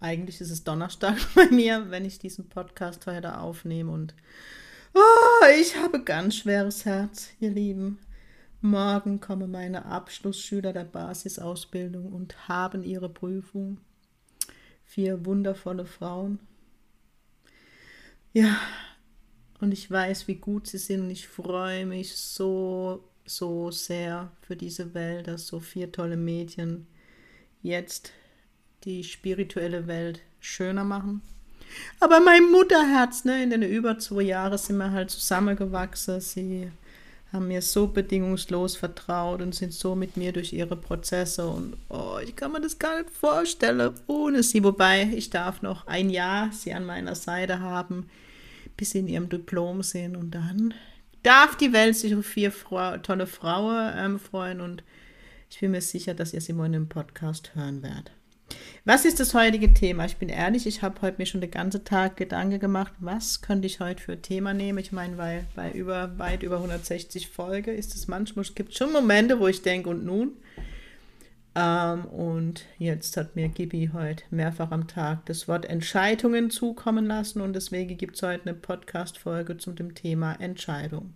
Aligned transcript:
Eigentlich 0.00 0.40
ist 0.40 0.50
es 0.50 0.64
Donnerstag 0.64 1.18
bei 1.34 1.46
mir, 1.50 1.90
wenn 1.90 2.06
ich 2.06 2.18
diesen 2.18 2.48
Podcast 2.48 3.06
heute 3.06 3.38
aufnehme 3.38 3.92
und 3.92 4.14
oh, 4.94 5.46
ich 5.60 5.76
habe 5.76 6.02
ganz 6.02 6.36
schweres 6.36 6.86
Herz, 6.86 7.28
ihr 7.38 7.50
Lieben. 7.50 7.98
Morgen 8.62 9.20
kommen 9.20 9.50
meine 9.50 9.84
Abschlussschüler 9.84 10.72
der 10.72 10.84
Basisausbildung 10.84 12.12
und 12.12 12.48
haben 12.48 12.82
ihre 12.82 13.08
Prüfung. 13.08 13.78
Vier 14.84 15.24
wundervolle 15.24 15.84
Frauen. 15.84 16.40
Ja, 18.32 18.58
und 19.60 19.72
ich 19.72 19.90
weiß, 19.90 20.28
wie 20.28 20.36
gut 20.36 20.66
sie 20.66 20.78
sind 20.78 21.02
und 21.02 21.10
ich 21.10 21.28
freue 21.28 21.84
mich 21.84 22.16
so 22.16 23.04
so 23.26 23.70
sehr 23.70 24.32
für 24.42 24.56
diese 24.56 24.94
Welt, 24.94 25.28
dass 25.28 25.46
so 25.46 25.60
vier 25.60 25.92
tolle 25.92 26.16
Mädchen 26.16 26.86
jetzt 27.62 28.12
die 28.84 29.04
spirituelle 29.04 29.86
Welt 29.86 30.20
schöner 30.40 30.84
machen. 30.84 31.22
Aber 32.00 32.20
mein 32.20 32.50
Mutterherz, 32.50 33.24
ne, 33.24 33.42
in 33.42 33.50
den 33.50 33.62
über 33.62 33.98
zwei 33.98 34.22
Jahren 34.22 34.58
sind 34.58 34.78
wir 34.78 34.90
halt 34.90 35.10
zusammengewachsen. 35.10 36.20
Sie 36.20 36.70
haben 37.32 37.48
mir 37.48 37.62
so 37.62 37.86
bedingungslos 37.86 38.76
vertraut 38.76 39.40
und 39.40 39.54
sind 39.54 39.72
so 39.72 39.94
mit 39.94 40.16
mir 40.16 40.32
durch 40.32 40.52
ihre 40.52 40.76
Prozesse 40.76 41.46
und 41.46 41.76
oh, 41.88 42.18
ich 42.22 42.34
kann 42.34 42.50
mir 42.50 42.60
das 42.60 42.78
gar 42.78 42.98
nicht 42.98 43.10
vorstellen 43.10 43.94
ohne 44.08 44.42
sie. 44.42 44.64
Wobei 44.64 45.04
ich 45.14 45.30
darf 45.30 45.62
noch 45.62 45.86
ein 45.86 46.10
Jahr 46.10 46.50
sie 46.52 46.72
an 46.74 46.84
meiner 46.84 47.14
Seite 47.14 47.60
haben, 47.60 48.10
bis 48.76 48.90
sie 48.90 48.98
in 48.98 49.08
ihrem 49.08 49.28
Diplom 49.28 49.82
sind 49.82 50.16
und 50.16 50.32
dann 50.32 50.74
darf 51.22 51.56
die 51.56 51.72
Welt 51.72 51.96
sich 51.96 52.16
auf 52.16 52.26
vier 52.26 52.50
Frau, 52.50 52.96
tolle 52.98 53.26
Frauen 53.28 53.92
ähm, 53.96 54.18
freuen 54.18 54.60
und 54.60 54.82
ich 55.50 55.60
bin 55.60 55.70
mir 55.70 55.80
sicher, 55.80 56.14
dass 56.14 56.32
ihr 56.32 56.40
sie 56.40 56.52
mal 56.52 56.66
in 56.66 56.72
dem 56.72 56.88
Podcast 56.88 57.54
hören 57.54 57.82
werdet. 57.82 58.12
Was 58.86 59.04
ist 59.04 59.20
das 59.20 59.34
heutige 59.34 59.74
Thema? 59.74 60.06
Ich 60.06 60.16
bin 60.16 60.30
ehrlich, 60.30 60.66
ich 60.66 60.80
habe 60.80 61.02
heute 61.02 61.18
mir 61.18 61.26
schon 61.26 61.42
den 61.42 61.50
ganzen 61.50 61.84
Tag 61.84 62.16
Gedanken 62.16 62.58
gemacht, 62.60 62.94
was 62.98 63.42
könnte 63.42 63.66
ich 63.66 63.78
heute 63.78 64.02
für 64.02 64.22
Thema 64.22 64.54
nehmen? 64.54 64.78
Ich 64.78 64.90
meine, 64.90 65.18
weil 65.18 65.46
bei 65.54 65.70
über, 65.72 66.18
weit 66.18 66.42
über 66.42 66.56
160 66.56 67.28
Folgen 67.28 67.76
ist 67.76 67.94
es 67.94 68.08
manchmal, 68.08 68.46
es 68.46 68.54
gibt 68.54 68.74
schon 68.74 68.90
Momente, 68.90 69.38
wo 69.38 69.48
ich 69.48 69.60
denke, 69.60 69.90
und 69.90 70.06
nun? 70.06 70.32
Ähm, 71.54 72.06
und 72.06 72.64
jetzt 72.78 73.18
hat 73.18 73.36
mir 73.36 73.48
Gibi 73.48 73.90
heute 73.92 74.24
mehrfach 74.30 74.70
am 74.70 74.88
Tag 74.88 75.26
das 75.26 75.46
Wort 75.46 75.66
Entscheidungen 75.66 76.50
zukommen 76.50 77.04
lassen 77.04 77.42
und 77.42 77.52
deswegen 77.52 77.98
gibt 77.98 78.16
es 78.16 78.22
heute 78.22 78.48
eine 78.48 78.54
Podcast-Folge 78.54 79.58
zum 79.58 79.76
dem 79.76 79.94
Thema 79.94 80.32
Entscheidung. 80.40 81.12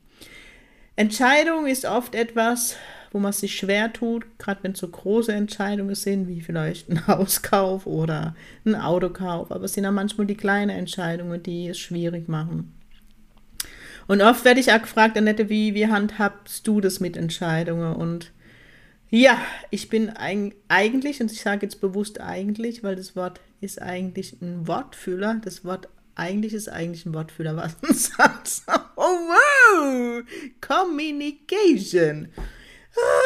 Entscheidung 0.96 1.66
ist 1.66 1.84
oft 1.84 2.14
etwas, 2.14 2.76
wo 3.10 3.18
man 3.18 3.32
sich 3.32 3.56
schwer 3.56 3.92
tut, 3.92 4.26
gerade 4.38 4.62
wenn 4.62 4.72
es 4.72 4.80
so 4.80 4.88
große 4.88 5.32
Entscheidungen 5.32 5.94
sind, 5.94 6.28
wie 6.28 6.40
vielleicht 6.40 6.88
ein 6.88 7.06
Hauskauf 7.06 7.86
oder 7.86 8.34
ein 8.64 8.74
Autokauf. 8.74 9.50
Aber 9.50 9.64
es 9.64 9.72
sind 9.72 9.86
auch 9.86 9.92
manchmal 9.92 10.26
die 10.26 10.36
kleinen 10.36 10.76
Entscheidungen, 10.76 11.42
die 11.42 11.68
es 11.68 11.78
schwierig 11.78 12.28
machen. 12.28 12.74
Und 14.06 14.20
oft 14.20 14.44
werde 14.44 14.60
ich 14.60 14.72
auch 14.72 14.82
gefragt, 14.82 15.16
Annette, 15.16 15.48
wie, 15.48 15.74
wie 15.74 15.86
handhabst 15.86 16.66
du 16.66 16.80
das 16.80 17.00
mit 17.00 17.16
Entscheidungen? 17.16 17.94
Und 17.94 18.32
ja, 19.10 19.38
ich 19.70 19.88
bin 19.88 20.10
eigentlich, 20.10 21.20
und 21.20 21.32
ich 21.32 21.40
sage 21.40 21.66
jetzt 21.66 21.80
bewusst 21.80 22.20
eigentlich, 22.20 22.82
weil 22.82 22.96
das 22.96 23.16
Wort 23.16 23.40
ist 23.60 23.80
eigentlich 23.80 24.40
ein 24.42 24.66
Wortfühler. 24.66 25.40
Das 25.42 25.64
Wort 25.64 25.88
eigentlich 26.16 26.52
ist 26.52 26.68
eigentlich 26.68 27.06
ein 27.06 27.14
Wortfühler, 27.14 27.56
was 27.56 27.76
ein 27.82 27.94
Satz. 27.94 28.66
Communication. 30.60 32.28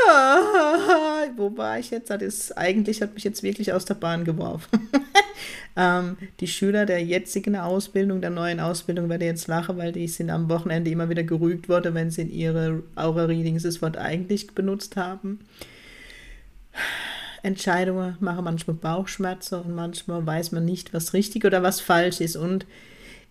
Ah, 0.09 1.27
wo 1.37 1.55
war 1.57 1.79
ich 1.79 1.91
jetzt? 1.91 2.11
Das 2.11 2.53
eigentlich 2.53 3.03
hat 3.03 3.15
mich 3.15 3.25
jetzt 3.25 3.43
wirklich 3.43 3.73
aus 3.73 3.85
der 3.85 3.95
Bahn 3.95 4.25
geworfen. 4.25 4.89
ähm, 5.77 6.17
die 6.41 6.47
Schüler 6.47 6.87
der 6.87 7.05
jetzigen 7.05 7.57
Ausbildung, 7.57 8.21
der 8.21 8.31
neuen 8.31 8.61
Ausbildung, 8.61 9.11
werde 9.11 9.27
jetzt 9.27 9.47
lachen, 9.47 9.77
weil 9.77 9.93
die 9.93 10.09
sind 10.09 10.31
am 10.31 10.49
Wochenende 10.49 10.91
immer 10.91 11.11
wieder 11.11 11.23
gerügt 11.23 11.69
worden, 11.69 11.95
wenn 11.95 12.11
sie 12.11 12.23
in 12.23 12.31
ihre 12.31 12.83
Aura-Readings 12.97 13.65
das 13.65 13.83
Wort 13.83 13.99
eigentlich 13.99 14.55
benutzt 14.55 14.97
haben. 14.97 15.41
Entscheidungen 17.43 18.17
machen 18.21 18.45
manchmal 18.45 18.77
Bauchschmerzen 18.77 19.61
und 19.61 19.75
manchmal 19.75 20.25
weiß 20.27 20.53
man 20.53 20.65
nicht, 20.65 20.95
was 20.95 21.13
richtig 21.13 21.45
oder 21.45 21.63
was 21.63 21.81
falsch 21.81 22.21
ist. 22.21 22.37
Und 22.37 22.67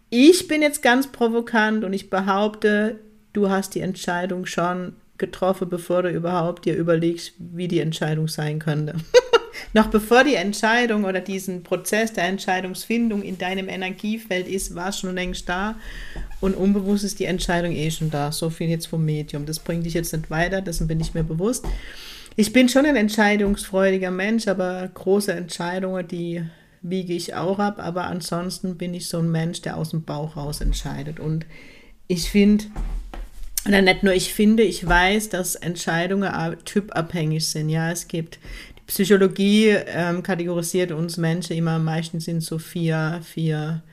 ich 0.10 0.48
bin 0.48 0.62
jetzt 0.62 0.82
ganz 0.82 1.08
provokant 1.08 1.84
und 1.84 1.94
ich 1.94 2.10
behaupte, 2.10 3.00
du 3.38 3.50
hast 3.50 3.76
die 3.76 3.82
Entscheidung 3.82 4.48
schon 4.48 4.94
getroffen, 5.20 5.70
bevor 5.70 6.02
du 6.04 6.10
überhaupt 6.10 6.66
dir 6.66 6.76
überlegst, 6.76 7.34
wie 7.38 7.68
die 7.68 7.80
Entscheidung 7.80 8.28
sein 8.28 8.58
könnte. 8.60 8.96
Noch 9.74 9.88
bevor 9.88 10.24
die 10.24 10.36
Entscheidung 10.36 11.04
oder 11.06 11.20
diesen 11.20 11.64
Prozess 11.64 12.14
der 12.14 12.26
Entscheidungsfindung 12.26 13.22
in 13.22 13.38
deinem 13.38 13.70
Energiefeld 13.70 14.48
ist, 14.48 14.76
war 14.76 14.90
es 14.90 15.00
schon 15.00 15.16
längst 15.16 15.48
da 15.50 15.76
und 16.42 16.56
unbewusst 16.56 17.04
ist 17.04 17.20
die 17.20 17.26
Entscheidung 17.26 17.74
eh 17.74 17.92
schon 17.92 18.10
da. 18.10 18.32
So 18.32 18.50
viel 18.50 18.70
jetzt 18.70 18.88
vom 18.88 19.06
Medium. 19.06 19.46
Das 19.46 19.60
bringt 19.60 19.86
dich 19.86 19.94
jetzt 19.94 20.14
nicht 20.14 20.30
weiter, 20.30 20.62
dessen 20.62 20.88
bin 20.88 21.00
ich 21.00 21.14
mir 21.14 21.24
bewusst. 21.24 21.66
Ich 22.36 22.54
bin 22.54 22.70
schon 22.70 22.86
ein 22.86 22.96
entscheidungsfreudiger 22.96 24.12
Mensch, 24.12 24.48
aber 24.48 24.88
große 24.94 25.34
Entscheidungen, 25.34 26.08
die 26.08 26.44
wiege 26.82 27.14
ich 27.14 27.34
auch 27.34 27.60
ab. 27.60 27.80
Aber 27.80 28.06
ansonsten 28.06 28.78
bin 28.78 28.94
ich 28.94 29.10
so 29.10 29.20
ein 29.20 29.32
Mensch, 29.32 29.62
der 29.62 29.78
aus 29.78 29.90
dem 29.90 30.04
Bauch 30.04 30.38
raus 30.38 30.62
entscheidet. 30.62 31.20
Und 31.20 31.48
ich 32.08 32.30
finde, 32.30 32.66
oder 33.68 33.82
nicht 33.82 34.04
nur 34.04 34.14
ich 34.14 34.34
finde, 34.34 34.64
ich 34.64 34.88
weiß, 34.88 35.30
dass 35.30 35.56
Entscheidungen 35.56 36.32
typabhängig 36.64 37.48
sind. 37.48 37.70
Ja, 37.70 37.92
es 37.92 38.08
gibt 38.08 38.40
die 38.78 38.84
Psychologie 38.88 39.70
ähm, 39.70 40.24
kategorisiert 40.24 40.92
uns 40.92 41.18
Menschen 41.18 41.58
immer 41.58 41.78
meistens 41.80 42.28
in 42.28 42.42
so 42.42 42.58
vier, 42.58 43.20
vier 43.24 43.84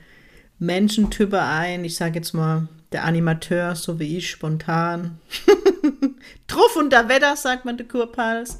Menschentypen 0.59 1.39
ein. 1.39 1.83
Ich 1.83 1.95
sage 1.95 2.15
jetzt 2.15 2.33
mal, 2.33 2.67
der 2.91 3.03
Animateur, 3.03 3.75
so 3.75 3.99
wie 3.99 4.17
ich, 4.17 4.29
spontan. 4.29 5.19
Truff 6.47 6.75
unter 6.77 7.09
Wetter, 7.09 7.35
sagt 7.35 7.65
man 7.65 7.77
der 7.77 7.87
Kurpals. 7.87 8.59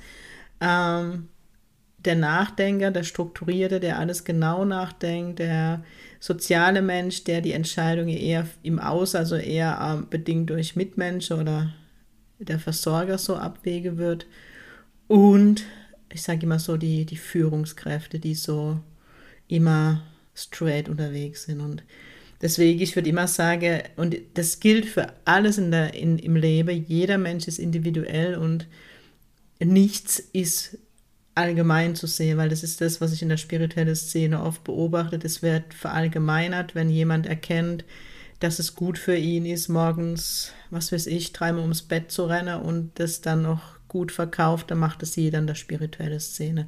Ähm, 0.60 1.30
der 2.06 2.16
Nachdenker, 2.16 2.92
der 2.92 3.04
Strukturierte, 3.04 3.80
der 3.80 4.00
alles 4.00 4.24
genau 4.24 4.66
nachdenkt, 4.66 5.40
der 5.40 5.84
soziale 6.20 6.82
Mensch, 6.82 7.24
der 7.24 7.42
die 7.42 7.54
Entscheidungen 7.54 8.16
eher 8.16 8.48
im 8.64 8.80
Aus, 8.80 9.16
also 9.16 9.36
eher 9.36 9.80
ähm, 9.82 10.08
bedingt 10.10 10.50
durch 10.50 10.76
Mitmenschen 10.76 11.40
oder 11.40 11.74
der 12.40 12.60
Versorger 12.60 13.18
so 13.18 13.36
abwege 13.36 13.98
wird. 13.98 14.26
Und 15.08 15.64
ich 16.12 16.22
sage 16.22 16.44
immer 16.44 16.60
so, 16.60 16.78
die, 16.78 17.06
die 17.06 17.18
Führungskräfte, 17.18 18.20
die 18.20 18.36
so 18.36 18.80
immer 19.48 20.04
straight 20.34 20.90
unterwegs 20.90 21.44
sind. 21.44 21.62
Und 21.62 21.84
Deswegen, 22.42 22.82
ich 22.82 22.96
würde 22.96 23.10
immer 23.10 23.28
sagen, 23.28 23.82
und 23.96 24.18
das 24.34 24.60
gilt 24.60 24.86
für 24.86 25.14
alles 25.24 25.58
in 25.58 25.72
der, 25.72 25.94
in, 25.94 26.20
im 26.20 26.36
Leben, 26.36 26.86
jeder 26.88 27.18
Mensch 27.18 27.48
ist 27.48 27.60
individuell 27.60 28.36
und 28.36 28.68
nichts 29.60 30.20
ist 30.20 30.78
allgemein 31.36 31.96
zu 31.96 32.08
sehen, 32.08 32.38
weil 32.38 32.50
das 32.50 32.64
ist 32.64 32.82
das, 32.82 33.02
was 33.02 33.14
ich 33.14 33.22
in 33.22 33.30
der 33.30 33.38
spirituellen 33.38 33.96
Szene 33.96 34.42
oft 34.42 34.64
beobachte. 34.64 35.20
Das 35.20 35.42
wird 35.42 35.74
verallgemeinert, 35.74 36.76
wenn 36.76 36.90
jemand 36.90 37.28
erkennt, 37.28 37.84
dass 38.40 38.60
es 38.60 38.76
gut 38.76 38.98
für 38.98 39.16
ihn 39.16 39.46
ist, 39.46 39.70
morgens, 39.70 40.52
was 40.70 40.92
weiß 40.92 41.08
ich, 41.08 41.34
dreimal 41.34 41.62
ums 41.62 41.82
Bett 41.82 42.12
zu 42.12 42.26
rennen 42.26 42.62
und 42.62 42.92
das 42.96 43.22
dann 43.22 43.42
noch 43.42 43.76
gut 43.88 44.12
verkauft, 44.12 44.72
dann 44.72 44.80
macht 44.80 45.04
es 45.04 45.16
jeder 45.16 45.40
in 45.40 45.48
der 45.48 45.56
spirituellen 45.56 46.20
Szene. 46.20 46.68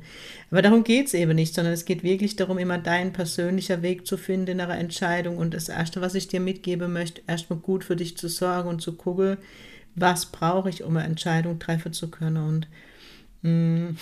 Aber 0.50 0.62
darum 0.62 0.86
geht 0.86 1.08
es 1.08 1.14
eben 1.14 1.36
nicht, 1.36 1.54
sondern 1.54 1.74
es 1.74 1.84
geht 1.84 2.04
wirklich 2.04 2.38
darum, 2.38 2.58
immer 2.58 2.78
deinen 2.78 3.12
persönlicher 3.12 3.82
Weg 3.82 4.08
zu 4.08 4.16
finden 4.16 4.52
in 4.52 4.62
einer 4.62 4.78
Entscheidung. 4.78 5.38
Und 5.38 5.54
das 5.54 5.68
Erste, 5.68 6.00
was 6.00 6.16
ich 6.16 6.30
dir 6.30 6.40
mitgeben 6.40 6.94
möchte, 6.94 7.22
erstmal 7.28 7.60
gut 7.60 7.84
für 7.84 7.98
dich 7.98 8.18
zu 8.18 8.30
sorgen 8.30 8.70
und 8.70 8.82
zu 8.82 8.94
gucken, 8.94 9.38
was 9.96 10.28
brauche 10.28 10.70
ich, 10.70 10.84
um 10.84 10.96
eine 10.96 11.06
Entscheidung 11.06 11.60
treffen 11.60 11.92
zu 11.92 12.10
können. 12.10 12.38
Und 12.38 12.68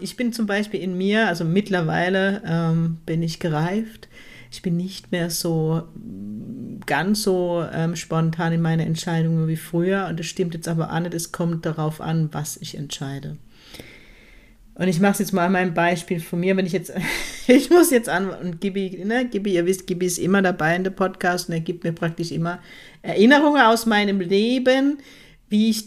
ich 0.00 0.16
bin 0.16 0.32
zum 0.32 0.46
Beispiel 0.46 0.80
in 0.80 0.96
mir, 0.96 1.26
also 1.26 1.44
mittlerweile 1.44 2.42
ähm, 2.46 2.98
bin 3.06 3.22
ich 3.22 3.40
gereift 3.40 4.08
ich 4.56 4.62
bin 4.62 4.76
nicht 4.76 5.12
mehr 5.12 5.30
so 5.30 5.82
ganz 6.86 7.22
so 7.22 7.64
ähm, 7.72 7.96
spontan 7.96 8.52
in 8.52 8.62
meine 8.62 8.86
Entscheidungen 8.86 9.48
wie 9.48 9.56
früher. 9.56 10.06
Und 10.08 10.18
das 10.18 10.26
stimmt 10.26 10.54
jetzt 10.54 10.68
aber 10.68 10.90
an, 10.90 11.04
es 11.06 11.32
kommt 11.32 11.66
darauf 11.66 12.00
an, 12.00 12.30
was 12.32 12.56
ich 12.56 12.76
entscheide. 12.76 13.36
Und 14.74 14.88
ich 14.88 15.00
mache 15.00 15.12
es 15.12 15.18
jetzt 15.20 15.32
mal 15.32 15.46
an 15.46 15.52
meinem 15.52 15.74
Beispiel 15.74 16.20
von 16.20 16.40
mir, 16.40 16.56
wenn 16.56 16.66
ich 16.66 16.72
jetzt, 16.72 16.92
ich 17.46 17.70
muss 17.70 17.90
jetzt 17.90 18.08
an, 18.08 18.30
und 18.30 18.60
Gibi, 18.60 19.02
ne, 19.04 19.26
Gibi, 19.26 19.54
ihr 19.54 19.66
wisst, 19.66 19.86
Gibi 19.86 20.06
ist 20.06 20.18
immer 20.18 20.42
dabei 20.42 20.76
in 20.76 20.84
der 20.84 20.90
Podcast 20.90 21.48
und 21.48 21.54
er 21.54 21.60
gibt 21.60 21.84
mir 21.84 21.92
praktisch 21.92 22.30
immer 22.30 22.60
Erinnerungen 23.02 23.60
aus 23.60 23.86
meinem 23.86 24.20
Leben, 24.20 24.98
wie 25.48 25.70
ich, 25.70 25.86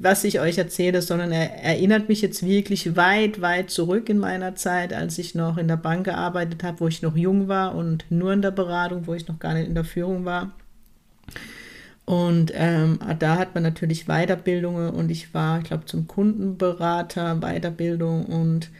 was 0.00 0.24
ich 0.24 0.40
euch 0.40 0.58
erzähle, 0.58 1.00
sondern 1.00 1.30
er 1.30 1.62
erinnert 1.62 2.08
mich 2.08 2.22
jetzt 2.22 2.44
wirklich 2.44 2.96
weit, 2.96 3.40
weit 3.40 3.70
zurück 3.70 4.08
in 4.08 4.18
meiner 4.18 4.56
Zeit, 4.56 4.92
als 4.92 5.18
ich 5.18 5.34
noch 5.34 5.58
in 5.58 5.68
der 5.68 5.76
Bank 5.76 6.04
gearbeitet 6.04 6.64
habe, 6.64 6.80
wo 6.80 6.88
ich 6.88 7.02
noch 7.02 7.16
jung 7.16 7.46
war 7.46 7.76
und 7.76 8.04
nur 8.10 8.32
in 8.32 8.42
der 8.42 8.50
Beratung, 8.50 9.06
wo 9.06 9.14
ich 9.14 9.28
noch 9.28 9.38
gar 9.38 9.54
nicht 9.54 9.68
in 9.68 9.74
der 9.74 9.84
Führung 9.84 10.24
war. 10.24 10.52
Und 12.04 12.52
ähm, 12.54 12.98
da 13.18 13.36
hat 13.36 13.54
man 13.54 13.62
natürlich 13.62 14.06
Weiterbildungen 14.06 14.90
und 14.90 15.10
ich 15.10 15.34
war, 15.34 15.58
ich 15.58 15.64
glaube, 15.64 15.86
zum 15.86 16.06
Kundenberater, 16.06 17.40
Weiterbildung 17.40 18.26
und 18.26 18.70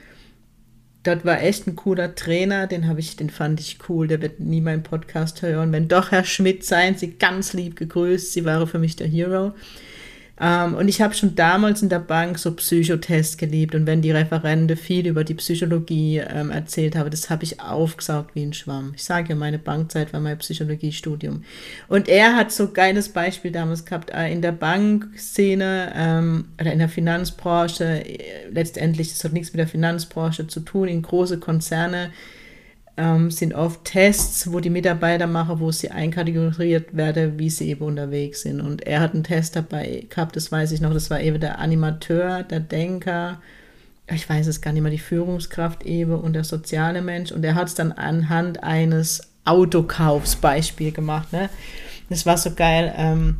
dort 1.02 1.24
war 1.24 1.40
echt 1.40 1.66
ein 1.66 1.76
cooler 1.76 2.14
Trainer, 2.14 2.66
den 2.66 2.88
habe 2.88 3.00
ich, 3.00 3.16
den 3.16 3.30
fand 3.30 3.60
ich 3.60 3.78
cool, 3.88 4.08
der 4.08 4.22
wird 4.22 4.40
nie 4.40 4.60
meinen 4.60 4.82
Podcast 4.82 5.42
hören. 5.42 5.72
Wenn 5.72 5.88
doch, 5.88 6.10
Herr 6.10 6.24
Schmidt, 6.24 6.64
seien 6.64 6.96
Sie 6.96 7.12
ganz 7.12 7.52
lieb 7.52 7.76
gegrüßt, 7.76 8.32
Sie 8.32 8.44
waren 8.44 8.66
für 8.66 8.78
mich 8.78 8.96
der 8.96 9.08
Hero. 9.08 9.54
Ähm, 10.38 10.74
und 10.74 10.88
ich 10.88 11.00
habe 11.00 11.14
schon 11.14 11.34
damals 11.34 11.82
in 11.82 11.88
der 11.88 11.98
Bank 11.98 12.38
so 12.38 12.52
Psychotests 12.52 13.38
geliebt 13.38 13.74
und 13.74 13.86
wenn 13.86 14.02
die 14.02 14.10
Referente 14.10 14.76
viel 14.76 15.06
über 15.06 15.24
die 15.24 15.34
Psychologie 15.34 16.18
ähm, 16.18 16.50
erzählt 16.50 16.94
haben, 16.94 17.10
das 17.10 17.30
habe 17.30 17.44
ich 17.44 17.60
aufgesaugt 17.60 18.34
wie 18.34 18.42
ein 18.42 18.52
Schwamm. 18.52 18.92
Ich 18.94 19.04
sage 19.04 19.30
ja, 19.30 19.34
meine 19.34 19.58
Bankzeit 19.58 20.12
war 20.12 20.20
mein 20.20 20.36
Psychologiestudium. 20.38 21.44
Und 21.88 22.08
er 22.08 22.36
hat 22.36 22.52
so 22.52 22.64
ein 22.64 22.74
geiles 22.74 23.08
Beispiel 23.08 23.50
damals 23.50 23.86
gehabt 23.86 24.10
äh, 24.10 24.30
in 24.30 24.42
der 24.42 24.52
Bankszene 24.52 25.92
ähm, 25.96 26.44
oder 26.60 26.72
in 26.72 26.80
der 26.80 26.90
Finanzbranche. 26.90 28.04
Äh, 28.04 28.48
letztendlich, 28.50 29.10
das 29.10 29.24
hat 29.24 29.32
nichts 29.32 29.52
mit 29.54 29.60
der 29.60 29.68
Finanzbranche 29.68 30.46
zu 30.46 30.60
tun, 30.60 30.88
in 30.88 31.00
große 31.00 31.38
Konzerne 31.38 32.10
ähm, 32.96 33.30
sind 33.30 33.54
oft 33.54 33.84
Tests, 33.84 34.52
wo 34.52 34.60
die 34.60 34.70
Mitarbeiter 34.70 35.26
machen, 35.26 35.60
wo 35.60 35.70
sie 35.70 35.90
einkategoriert 35.90 36.96
werden, 36.96 37.38
wie 37.38 37.50
sie 37.50 37.68
eben 37.68 37.84
unterwegs 37.84 38.42
sind. 38.42 38.60
Und 38.60 38.86
er 38.86 39.00
hat 39.00 39.14
einen 39.14 39.24
Test 39.24 39.56
dabei 39.56 40.06
gehabt, 40.08 40.36
das 40.36 40.50
weiß 40.50 40.72
ich 40.72 40.80
noch, 40.80 40.94
das 40.94 41.10
war 41.10 41.20
eben 41.20 41.40
der 41.40 41.58
Animateur, 41.58 42.42
der 42.42 42.60
Denker, 42.60 43.40
ich 44.08 44.28
weiß 44.28 44.46
es 44.46 44.60
gar 44.60 44.72
nicht 44.72 44.82
mehr, 44.82 44.92
die 44.92 44.98
Führungskraft 44.98 45.84
eben 45.84 46.14
und 46.14 46.32
der 46.32 46.44
soziale 46.44 47.02
Mensch. 47.02 47.32
Und 47.32 47.44
er 47.44 47.54
hat 47.54 47.68
es 47.68 47.74
dann 47.74 47.92
anhand 47.92 48.62
eines 48.62 49.22
Autokaufsbeispiel 49.44 50.92
gemacht. 50.92 51.32
Ne? 51.32 51.50
Das 52.08 52.24
war 52.24 52.38
so 52.38 52.52
geil. 52.54 52.94
Ähm, 52.96 53.36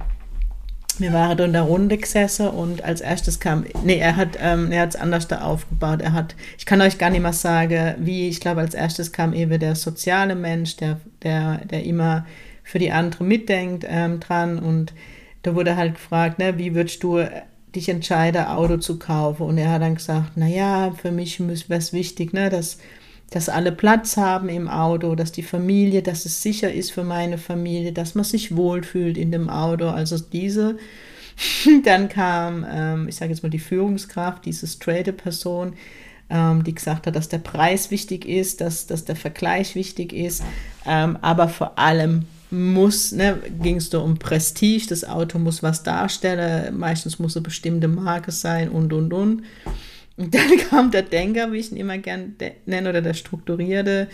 wir 1.01 1.13
waren 1.13 1.37
da 1.37 1.45
in 1.45 1.53
der 1.53 1.63
Runde 1.63 1.99
gesessen 1.99 2.49
und 2.49 2.83
als 2.83 3.01
erstes 3.01 3.41
kam, 3.41 3.65
nee, 3.85 3.99
er 3.99 4.17
hat 4.17 4.39
ähm, 4.41 4.73
er 4.73 4.87
es 4.87 4.97
anders 4.97 5.29
da 5.29 5.43
aufgebaut. 5.43 6.03
Er 6.03 6.13
hat, 6.13 6.35
ich 6.59 6.67
kann 6.67 6.81
euch 6.81 6.99
gar 6.99 7.11
nicht 7.11 7.23
mal 7.23 7.33
sagen, 7.33 7.95
wie, 7.99 8.29
ich 8.29 8.41
glaube, 8.41 8.61
als 8.61 8.75
erstes 8.75 9.13
kam 9.13 9.33
eben 9.33 9.59
der 9.59 9.75
soziale 9.75 10.35
Mensch, 10.35 10.77
der, 10.77 11.01
der, 11.23 11.59
der 11.65 11.85
immer 11.85 12.27
für 12.63 12.79
die 12.79 12.93
andere 12.93 13.25
mitdenkt 13.25 13.85
ähm, 13.89 14.21
dran 14.21 14.59
und 14.59 14.93
da 15.43 15.55
wurde 15.55 15.77
halt 15.77 15.95
gefragt, 15.95 16.39
ne, 16.41 16.59
wie 16.59 16.75
würdest 16.75 17.03
du 17.05 17.21
dich 17.75 17.89
entscheiden, 17.89 18.47
Auto 18.47 18.79
zu 18.79 18.99
kaufen? 18.99 19.47
Und 19.47 19.59
er 19.59 19.71
hat 19.71 19.83
dann 19.83 19.95
gesagt, 19.95 20.37
naja, 20.37 20.93
für 21.01 21.13
mich 21.13 21.39
wäre 21.39 21.79
es 21.79 21.93
wichtig, 21.93 22.33
ne, 22.33 22.51
dass 22.51 22.79
dass 23.31 23.49
alle 23.49 23.73
Platz 23.73 24.17
haben 24.17 24.49
im 24.49 24.69
Auto, 24.69 25.15
dass 25.15 25.33
die 25.33 25.43
Familie, 25.43 26.03
dass 26.03 26.27
es 26.27 26.43
sicher 26.43 26.73
ist 26.73 26.93
für 26.93 27.05
meine 27.05 27.39
Familie, 27.39 27.93
dass 27.93 28.15
man 28.15 28.25
sich 28.25 28.55
wohlfühlt 28.55 29.19
in 29.19 29.33
dem 29.33 29.49
Auto. 29.49 29.89
Also 29.89 30.19
diese. 30.19 30.79
Dann 31.85 32.09
kam, 32.09 32.65
ähm, 32.71 33.09
ich 33.09 33.17
sage 33.17 33.33
jetzt 33.33 33.43
mal, 33.43 33.51
die 33.51 33.59
Führungskraft, 33.59 34.45
diese 34.45 34.67
straighte 34.67 35.13
Person, 35.13 35.75
ähm, 36.31 36.65
die 36.65 36.75
gesagt 36.75 37.07
hat, 37.07 37.17
dass 37.17 37.29
der 37.29 37.39
Preis 37.39 37.91
wichtig 37.91 38.25
ist, 38.25 38.61
dass, 38.61 38.87
dass 38.87 39.05
der 39.05 39.17
Vergleich 39.17 39.75
wichtig 39.75 40.13
ist, 40.13 40.43
ähm, 40.87 41.19
aber 41.21 41.49
vor 41.49 41.79
allem 41.79 42.25
muss, 42.51 43.13
ne, 43.13 43.39
ging 43.61 43.77
es 43.77 43.91
da 43.91 43.99
um 43.99 44.19
Prestige, 44.19 44.87
das 44.89 45.05
Auto 45.05 45.39
muss 45.39 45.63
was 45.63 45.83
darstellen, 45.83 46.79
meistens 46.79 47.19
muss 47.19 47.37
eine 47.37 47.43
bestimmte 47.43 47.89
Marke 47.89 48.31
sein 48.33 48.69
und, 48.69 48.93
und, 48.93 49.13
und. 49.13 49.43
Und 50.17 50.35
dann 50.35 50.57
kam 50.71 50.91
der 50.91 51.03
Denker, 51.03 51.53
wie 51.53 51.59
ich 51.59 51.73
ihn 51.73 51.79
immer 51.79 51.99
gern 51.99 52.37
nenne, 52.67 52.89
oder 52.89 53.03
der 53.03 53.15
Strukturierte. 53.15 54.09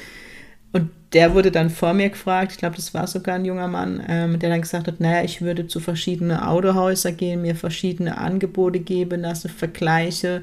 Und 0.72 0.90
der 1.12 1.34
wurde 1.34 1.50
dann 1.50 1.69
vor 1.69 1.93
mir 1.93 2.08
gefragt, 2.08 2.52
ich 2.52 2.58
glaube, 2.58 2.76
das 2.76 2.94
war 2.94 3.06
sogar 3.06 3.34
ein 3.34 3.44
junger 3.44 3.69
Mann, 3.69 4.02
ähm, 4.08 4.38
der 4.38 4.49
dann 4.49 4.62
gesagt 4.62 4.87
hat, 4.87 5.00
naja, 5.00 5.22
ich 5.22 5.43
würde 5.43 5.66
zu 5.66 5.81
verschiedenen 5.81 6.38
Autohäusern 6.38 7.16
gehen, 7.16 7.43
mir 7.43 7.54
verschiedene 7.54 8.16
Angebote 8.16 8.81
geben 8.81 9.20
lassen, 9.20 9.50
Vergleiche 9.50 10.43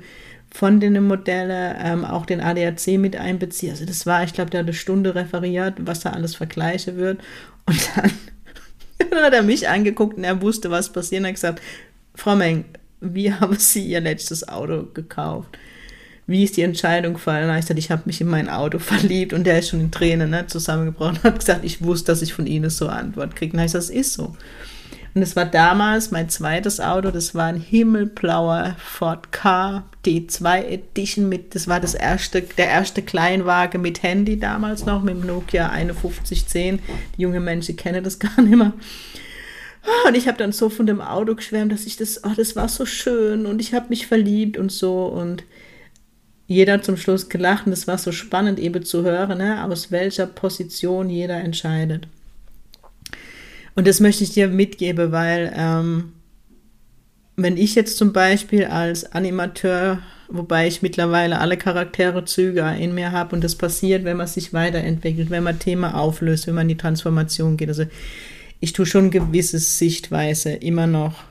von 0.51 0.79
den 0.79 1.03
Modellen, 1.07 1.75
ähm, 1.79 2.05
auch 2.05 2.25
den 2.25 2.41
ADAC 2.41 2.99
mit 2.99 3.15
einbeziehen. 3.15 3.71
Also 3.71 3.85
das 3.85 4.05
war, 4.05 4.23
ich 4.23 4.33
glaube, 4.33 4.51
der 4.51 4.61
hat 4.61 4.67
eine 4.67 4.73
Stunde 4.73 5.15
referiert, 5.15 5.75
was 5.79 6.01
da 6.01 6.11
alles 6.11 6.35
Vergleiche 6.35 6.95
wird. 6.97 7.19
Und 7.65 7.89
dann, 7.95 8.11
dann 9.09 9.19
hat 9.23 9.33
er 9.33 9.43
mich 9.43 9.67
angeguckt 9.67 10.17
und 10.17 10.23
er 10.23 10.41
wusste, 10.41 10.69
was 10.69 10.91
passiert 10.91 11.21
und 11.21 11.27
hat 11.27 11.35
gesagt, 11.35 11.61
Frau 12.15 12.35
Meng, 12.35 12.65
wie 13.01 13.33
haben 13.39 13.57
Sie 13.57 13.85
Ihr 13.85 14.01
letztes 14.01 14.47
Auto 14.47 14.87
gekauft? 14.93 15.57
Wie 16.27 16.43
ist 16.43 16.57
die 16.57 16.61
Entscheidung 16.61 17.13
gefallen? 17.13 17.49
Ich 17.57 17.69
ich 17.69 17.89
habe 17.89 18.03
mich 18.05 18.21
in 18.21 18.27
mein 18.27 18.49
Auto 18.49 18.79
verliebt 18.79 19.33
und 19.33 19.45
der 19.45 19.59
ist 19.59 19.69
schon 19.69 19.81
in 19.81 19.91
Tränen 19.91 20.29
ne, 20.29 20.47
zusammengebrochen 20.47 21.17
und 21.17 21.23
hat 21.23 21.39
gesagt, 21.39 21.65
ich 21.65 21.81
wusste, 21.81 22.11
dass 22.11 22.21
ich 22.21 22.33
von 22.33 22.45
Ihnen 22.45 22.69
so 22.69 22.87
Antwort 22.87 23.35
kriege. 23.35 23.57
Und 23.57 23.63
ich 23.63 23.71
das 23.71 23.89
ist 23.89 24.13
so. 24.13 24.35
Und 25.15 25.23
es 25.23 25.35
war 25.35 25.45
damals 25.45 26.11
mein 26.11 26.29
zweites 26.29 26.79
Auto, 26.79 27.09
das 27.09 27.33
war 27.33 27.45
ein 27.47 27.59
himmelblauer 27.59 28.75
Ford 28.77 29.31
K 29.31 29.83
D2 30.05 30.65
Edition 30.65 31.27
mit, 31.27 31.55
das 31.55 31.67
war 31.67 31.79
das 31.79 31.95
erste, 31.95 32.41
der 32.41 32.67
erste 32.67 33.01
Kleinwagen 33.01 33.81
mit 33.81 34.03
Handy 34.03 34.39
damals 34.39 34.85
noch, 34.85 35.01
mit 35.01 35.15
dem 35.15 35.25
Nokia 35.25 35.69
5110. 35.69 36.79
Die 37.17 37.21
jungen 37.21 37.43
Menschen 37.43 37.75
kennen 37.75 38.03
das 38.03 38.19
gar 38.19 38.39
nicht 38.41 38.55
mehr. 38.55 38.73
Und 40.07 40.15
ich 40.15 40.27
habe 40.27 40.37
dann 40.37 40.51
so 40.51 40.69
von 40.69 40.85
dem 40.85 41.01
Auto 41.01 41.35
geschwärmt, 41.35 41.71
dass 41.71 41.85
ich 41.85 41.97
das, 41.97 42.23
oh, 42.23 42.31
das 42.35 42.55
war 42.55 42.69
so 42.69 42.85
schön 42.85 43.45
und 43.45 43.61
ich 43.61 43.73
habe 43.73 43.89
mich 43.89 44.07
verliebt 44.07 44.57
und 44.57 44.71
so. 44.71 45.05
Und 45.05 45.43
jeder 46.47 46.81
zum 46.81 46.97
Schluss 46.97 47.29
gelacht 47.29 47.67
und 47.67 47.73
es 47.73 47.87
war 47.87 47.97
so 47.97 48.11
spannend 48.11 48.59
eben 48.59 48.83
zu 48.83 49.03
hören, 49.03 49.37
ne, 49.37 49.63
aus 49.63 49.91
welcher 49.91 50.25
Position 50.25 51.09
jeder 51.09 51.37
entscheidet. 51.37 52.07
Und 53.75 53.87
das 53.87 53.99
möchte 53.99 54.23
ich 54.23 54.31
dir 54.31 54.47
mitgeben, 54.47 55.11
weil 55.11 55.53
ähm, 55.55 56.13
wenn 57.37 57.55
ich 57.55 57.75
jetzt 57.75 57.97
zum 57.97 58.13
Beispiel 58.13 58.65
als 58.65 59.11
Animateur, 59.13 59.99
wobei 60.27 60.67
ich 60.67 60.81
mittlerweile 60.81 61.39
alle 61.39 61.55
Charaktere 61.55 62.25
Züge 62.25 62.75
in 62.79 62.93
mir 62.93 63.11
habe 63.11 63.35
und 63.35 63.43
das 63.43 63.55
passiert, 63.55 64.03
wenn 64.03 64.17
man 64.17 64.27
sich 64.27 64.51
weiterentwickelt, 64.51 65.29
wenn 65.29 65.43
man 65.43 65.59
Thema 65.59 65.95
auflöst, 65.95 66.47
wenn 66.47 66.55
man 66.55 66.63
in 66.63 66.69
die 66.69 66.77
Transformation 66.77 67.57
geht. 67.57 67.69
Also 67.69 67.85
ich 68.59 68.73
tue 68.73 68.85
schon 68.85 69.11
gewisse 69.11 69.59
Sichtweise 69.59 70.51
immer 70.51 70.87
noch 70.87 71.23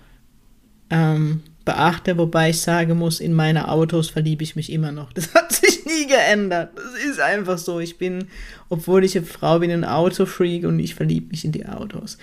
ähm, 0.91 1.43
beachte, 1.65 2.17
wobei 2.17 2.51
ich 2.51 2.61
sagen 2.61 2.97
muss, 2.97 3.21
in 3.21 3.35
meine 3.35 3.69
Autos 3.69 4.09
verliebe 4.09 4.43
ich 4.43 4.57
mich 4.57 4.73
immer 4.73 4.93
noch. 4.93 5.13
Das 5.15 5.35
hat 5.35 5.53
sich 5.53 5.85
nie 5.85 6.07
geändert. 6.07 6.71
Das 6.77 7.05
ist 7.05 7.21
einfach 7.21 7.59
so. 7.59 7.81
Ich 7.81 7.99
bin, 7.99 8.29
obwohl 8.71 9.05
ich 9.05 9.17
eine 9.17 9.27
Frau 9.27 9.59
bin, 9.59 9.71
ein 9.71 9.85
Autofreak 9.85 10.65
und 10.65 10.79
ich 10.79 10.95
verliebe 10.95 11.29
mich 11.29 11.45
in 11.45 11.53
die 11.53 11.67
Autos. 11.67 12.17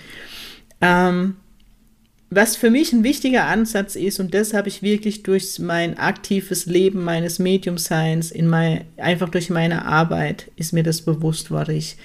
Ähm, 0.80 1.36
was 2.28 2.56
für 2.56 2.70
mich 2.70 2.92
ein 2.92 3.04
wichtiger 3.04 3.44
Ansatz 3.44 3.94
ist, 3.94 4.18
und 4.18 4.34
das 4.34 4.52
habe 4.52 4.68
ich 4.68 4.82
wirklich 4.82 5.22
durch 5.22 5.60
mein 5.60 5.96
aktives 5.96 6.66
Leben 6.66 7.04
meines 7.04 7.38
Medium-Science, 7.38 8.34
einfach 8.96 9.28
durch 9.28 9.48
meine 9.48 9.84
Arbeit, 9.84 10.50
ist 10.56 10.72
mir 10.72 10.82
das 10.82 11.02
bewusst 11.02 11.52
worden. 11.52 11.76
Ich 11.76 11.96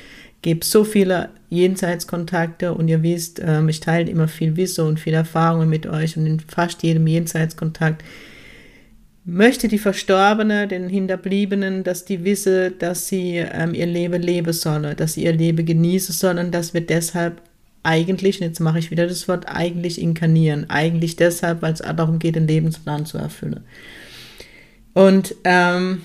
gebe 0.42 0.66
so 0.66 0.84
viele 0.84 1.30
Jenseitskontakte 1.50 2.74
und 2.74 2.88
ihr 2.88 3.04
wisst, 3.04 3.42
ähm, 3.44 3.70
ich 3.70 3.80
teile 3.80 4.10
immer 4.10 4.28
viel 4.28 4.56
Wissen 4.58 4.88
und 4.88 5.00
viel 5.00 5.14
Erfahrungen 5.14 5.70
mit 5.70 5.86
euch 5.86 6.18
und 6.18 6.26
in 6.26 6.40
fast 6.40 6.84
jedem 6.84 7.08
Jenseitskontakt 7.08 8.04
möchte 9.24 9.68
die 9.68 9.78
Verstorbene, 9.78 10.68
den 10.68 10.90
Hinterbliebenen, 10.90 11.84
dass 11.84 12.06
die 12.06 12.24
wisse, 12.24 12.72
dass 12.72 13.08
sie 13.08 13.38
ähm, 13.38 13.74
ihr 13.74 13.86
Leben 13.86 14.22
leben 14.22 14.54
sollen, 14.54 14.96
dass 14.96 15.14
sie 15.14 15.26
ihr 15.26 15.34
Leben 15.34 15.66
genießen 15.66 16.14
sollen, 16.14 16.52
dass 16.52 16.74
wir 16.74 16.82
deshalb 16.82 17.42
eigentlich, 17.84 18.40
und 18.40 18.48
jetzt 18.48 18.60
mache 18.60 18.80
ich 18.80 18.92
wieder 18.92 19.08
das 19.08 19.28
Wort 19.28 19.46
eigentlich 19.48 20.02
inkarnieren, 20.02 20.70
eigentlich 20.70 21.16
deshalb, 21.16 21.62
weil 21.62 21.74
es 21.74 21.80
darum 21.80 22.20
geht, 22.20 22.36
den 22.36 22.48
Lebensplan 22.48 23.06
zu 23.06 23.18
erfüllen. 23.18 23.62
Und 24.94 25.36
ähm, 25.44 26.02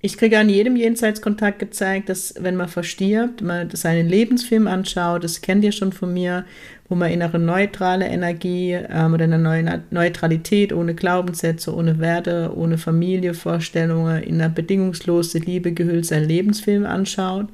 ich 0.00 0.16
kriege 0.16 0.38
an 0.38 0.48
jedem 0.48 0.76
Jenseitskontakt 0.76 1.58
gezeigt, 1.58 2.08
dass 2.08 2.34
wenn 2.38 2.54
man 2.54 2.68
verstirbt, 2.68 3.42
man 3.42 3.70
seinen 3.70 4.08
Lebensfilm 4.08 4.68
anschaut, 4.68 5.24
das 5.24 5.40
kennt 5.40 5.64
ihr 5.64 5.72
schon 5.72 5.92
von 5.92 6.14
mir, 6.14 6.44
wo 6.88 6.94
man 6.94 7.10
in 7.10 7.20
eine 7.20 7.38
neutrale 7.38 8.06
Energie 8.06 8.72
ähm, 8.72 9.14
oder 9.14 9.24
eine 9.24 9.40
neue 9.40 9.82
Neutralität, 9.90 10.72
ohne 10.72 10.94
Glaubenssätze, 10.94 11.74
ohne 11.74 11.98
Werte, 11.98 12.52
ohne 12.54 12.78
Familie, 12.78 13.34
Vorstellungen, 13.34 14.22
in 14.22 14.40
einer 14.40 14.50
bedingungslosen 14.50 15.42
Liebe 15.42 15.72
gehüllt 15.72 16.06
seinen 16.06 16.28
Lebensfilm 16.28 16.86
anschaut. 16.86 17.48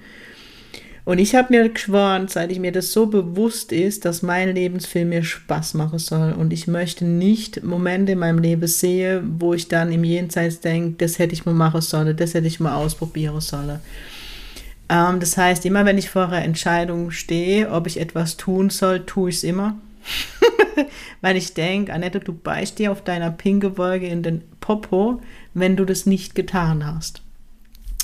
Und 1.05 1.19
ich 1.19 1.35
habe 1.35 1.55
mir 1.55 1.69
geschworen, 1.69 2.29
seit 2.29 2.51
ich 2.51 2.59
mir 2.59 2.73
das 2.73 2.93
so 2.93 3.07
bewusst 3.07 3.73
ist, 3.73 4.07
dass 4.07 4.23
mein 4.23 4.55
Lebensfilm 4.55 5.11
mir 5.11 5.23
Spaß 5.23 5.75
machen 5.75 5.99
soll. 5.99 6.33
Und 6.33 6.53
ich 6.53 6.67
möchte 6.67 7.05
nicht 7.05 7.63
Momente 7.63 8.13
in 8.13 8.21
meinem 8.21 8.39
Leben 8.39 8.67
sehen, 8.67 9.37
wo 9.39 9.53
ich 9.53 9.69
dann 9.69 9.93
im 9.93 10.03
Jenseits 10.03 10.61
denke, 10.61 11.05
das 11.05 11.19
hätte 11.19 11.35
ich 11.35 11.45
mal 11.45 11.55
machen 11.55 11.83
sollen, 11.83 12.17
das 12.17 12.33
hätte 12.33 12.47
ich 12.47 12.59
mal 12.59 12.75
ausprobieren 12.75 13.43
sollen. 13.43 13.81
Ähm, 14.89 15.21
das 15.21 15.37
heißt, 15.37 15.67
immer 15.67 15.85
wenn 15.85 15.99
ich 15.99 16.09
vor 16.09 16.29
einer 16.29 16.43
Entscheidung 16.43 17.11
stehe, 17.11 17.71
ob 17.71 17.87
ich 17.87 18.01
etwas 18.01 18.39
tun 18.39 18.71
soll, 18.71 19.05
tue 19.05 19.29
ich 19.29 19.37
es 19.37 19.45
immer. 19.45 19.77
Weil 21.21 21.37
ich 21.37 21.53
denke, 21.53 21.93
Annette, 21.93 22.21
du 22.21 22.33
beißt 22.33 22.79
dir 22.79 22.93
auf 22.93 23.05
deiner 23.05 23.31
pinke 23.31 23.77
Wolke 23.77 24.07
in 24.07 24.23
den 24.23 24.43
Popo, 24.61 25.21
wenn 25.53 25.77
du 25.77 25.85
das 25.85 26.07
nicht 26.07 26.35
getan 26.35 26.87
hast. 26.87 27.24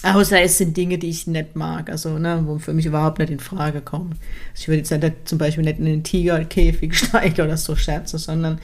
Außer 0.02 0.40
es 0.40 0.56
sind 0.56 0.76
Dinge, 0.76 0.96
die 0.96 1.10
ich 1.10 1.26
nicht 1.26 1.56
mag, 1.56 1.90
also 1.90 2.18
ne, 2.18 2.42
wo 2.46 2.58
für 2.58 2.72
mich 2.72 2.86
überhaupt 2.86 3.18
nicht 3.18 3.30
in 3.30 3.38
Frage 3.38 3.82
kommen. 3.82 4.12
Also 4.52 4.62
ich 4.62 4.68
würde 4.68 4.78
jetzt 4.78 4.90
nicht, 4.90 5.28
zum 5.28 5.36
Beispiel 5.38 5.62
nicht 5.62 5.78
in 5.78 5.84
den 5.84 6.02
Tigerkäfig 6.02 6.94
steigen 6.98 7.42
oder 7.42 7.58
so 7.58 7.76
scherzen, 7.76 8.18
sondern 8.18 8.60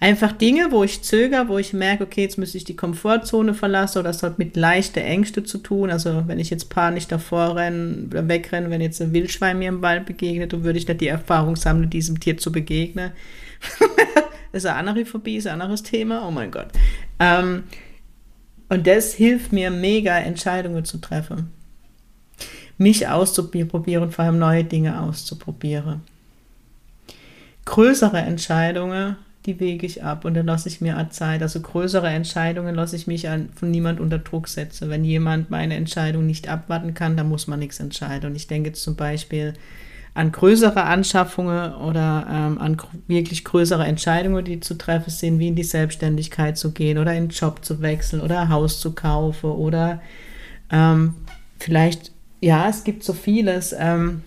einfach 0.00 0.32
Dinge, 0.32 0.68
wo 0.70 0.84
ich 0.84 1.02
zögere, 1.02 1.48
wo 1.48 1.58
ich 1.58 1.74
merke, 1.74 2.04
okay, 2.04 2.22
jetzt 2.22 2.38
müsste 2.38 2.56
ich 2.56 2.64
die 2.64 2.76
Komfortzone 2.76 3.52
verlassen 3.52 3.98
oder 3.98 4.08
das 4.08 4.22
hat 4.22 4.38
mit 4.38 4.56
leichten 4.56 5.00
Ängste 5.00 5.44
zu 5.44 5.58
tun. 5.58 5.90
Also 5.90 6.24
wenn 6.26 6.38
ich 6.38 6.48
jetzt 6.48 6.70
panisch 6.70 7.06
davor 7.06 7.56
renne 7.56 8.06
oder 8.10 8.26
wegrenne, 8.26 8.70
wenn 8.70 8.80
jetzt 8.80 9.02
ein 9.02 9.12
Wildschwein 9.12 9.58
mir 9.58 9.68
im 9.68 9.82
Wald 9.82 10.06
begegnet, 10.06 10.54
dann 10.54 10.64
würde 10.64 10.78
ich 10.78 10.88
nicht 10.88 11.02
die 11.02 11.08
Erfahrung 11.08 11.56
sammeln, 11.56 11.90
diesem 11.90 12.18
Tier 12.18 12.38
zu 12.38 12.50
begegnen. 12.50 13.12
das 14.52 14.64
ist 14.64 14.66
eine 14.66 14.78
andere 14.78 15.04
Phobie, 15.04 15.36
ist 15.36 15.46
ein 15.46 15.60
anderes 15.60 15.82
Thema. 15.82 16.26
Oh 16.26 16.30
mein 16.30 16.50
Gott. 16.50 16.68
Ähm, 17.18 17.64
und 18.68 18.86
das 18.86 19.14
hilft 19.14 19.52
mir 19.52 19.70
mega, 19.70 20.18
Entscheidungen 20.18 20.84
zu 20.84 20.98
treffen. 20.98 21.50
Mich 22.76 23.08
auszuprobieren, 23.08 24.12
vor 24.12 24.24
allem 24.24 24.38
neue 24.38 24.64
Dinge 24.64 25.00
auszuprobieren. 25.00 26.02
Größere 27.64 28.18
Entscheidungen, 28.18 29.16
die 29.46 29.58
wege 29.60 29.86
ich 29.86 30.04
ab 30.04 30.24
und 30.24 30.34
dann 30.34 30.46
lasse 30.46 30.68
ich 30.68 30.80
mir 30.80 31.08
Zeit. 31.10 31.42
Also 31.42 31.60
größere 31.60 32.08
Entscheidungen 32.08 32.74
lasse 32.74 32.96
ich 32.96 33.06
mich 33.06 33.28
an, 33.28 33.48
von 33.54 33.70
niemand 33.70 33.98
unter 33.98 34.18
Druck 34.18 34.48
setzen. 34.48 34.90
Wenn 34.90 35.04
jemand 35.04 35.50
meine 35.50 35.74
Entscheidung 35.74 36.26
nicht 36.26 36.48
abwarten 36.48 36.94
kann, 36.94 37.16
dann 37.16 37.28
muss 37.28 37.46
man 37.46 37.58
nichts 37.58 37.80
entscheiden. 37.80 38.30
Und 38.30 38.36
ich 38.36 38.46
denke 38.46 38.72
zum 38.72 38.94
Beispiel 38.94 39.54
an 40.14 40.32
größere 40.32 40.82
Anschaffungen 40.82 41.74
oder 41.74 42.26
ähm, 42.30 42.58
an 42.58 42.76
wirklich 43.06 43.44
größere 43.44 43.84
Entscheidungen, 43.84 44.44
die 44.44 44.60
zu 44.60 44.76
treffen 44.76 45.10
sind, 45.10 45.38
wie 45.38 45.48
in 45.48 45.54
die 45.54 45.64
Selbstständigkeit 45.64 46.58
zu 46.58 46.72
gehen 46.72 46.98
oder 46.98 47.14
in 47.14 47.28
den 47.28 47.30
Job 47.30 47.64
zu 47.64 47.80
wechseln 47.80 48.20
oder 48.20 48.40
ein 48.40 48.48
Haus 48.48 48.80
zu 48.80 48.94
kaufen 48.94 49.50
oder 49.50 50.00
ähm, 50.70 51.14
vielleicht, 51.58 52.12
ja, 52.40 52.68
es 52.68 52.84
gibt 52.84 53.04
so 53.04 53.12
vieles, 53.12 53.74
ähm, 53.78 54.22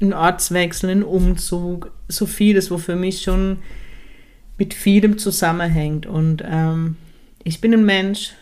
ein 0.00 0.12
Ortswechsel, 0.12 0.90
ein 0.90 1.02
Umzug, 1.02 1.92
so 2.08 2.26
vieles, 2.26 2.70
wo 2.70 2.78
für 2.78 2.96
mich 2.96 3.22
schon 3.22 3.58
mit 4.56 4.74
vielem 4.74 5.18
zusammenhängt. 5.18 6.06
Und 6.06 6.42
ähm, 6.46 6.96
ich 7.44 7.60
bin 7.60 7.72
ein 7.74 7.84
Mensch, 7.84 8.32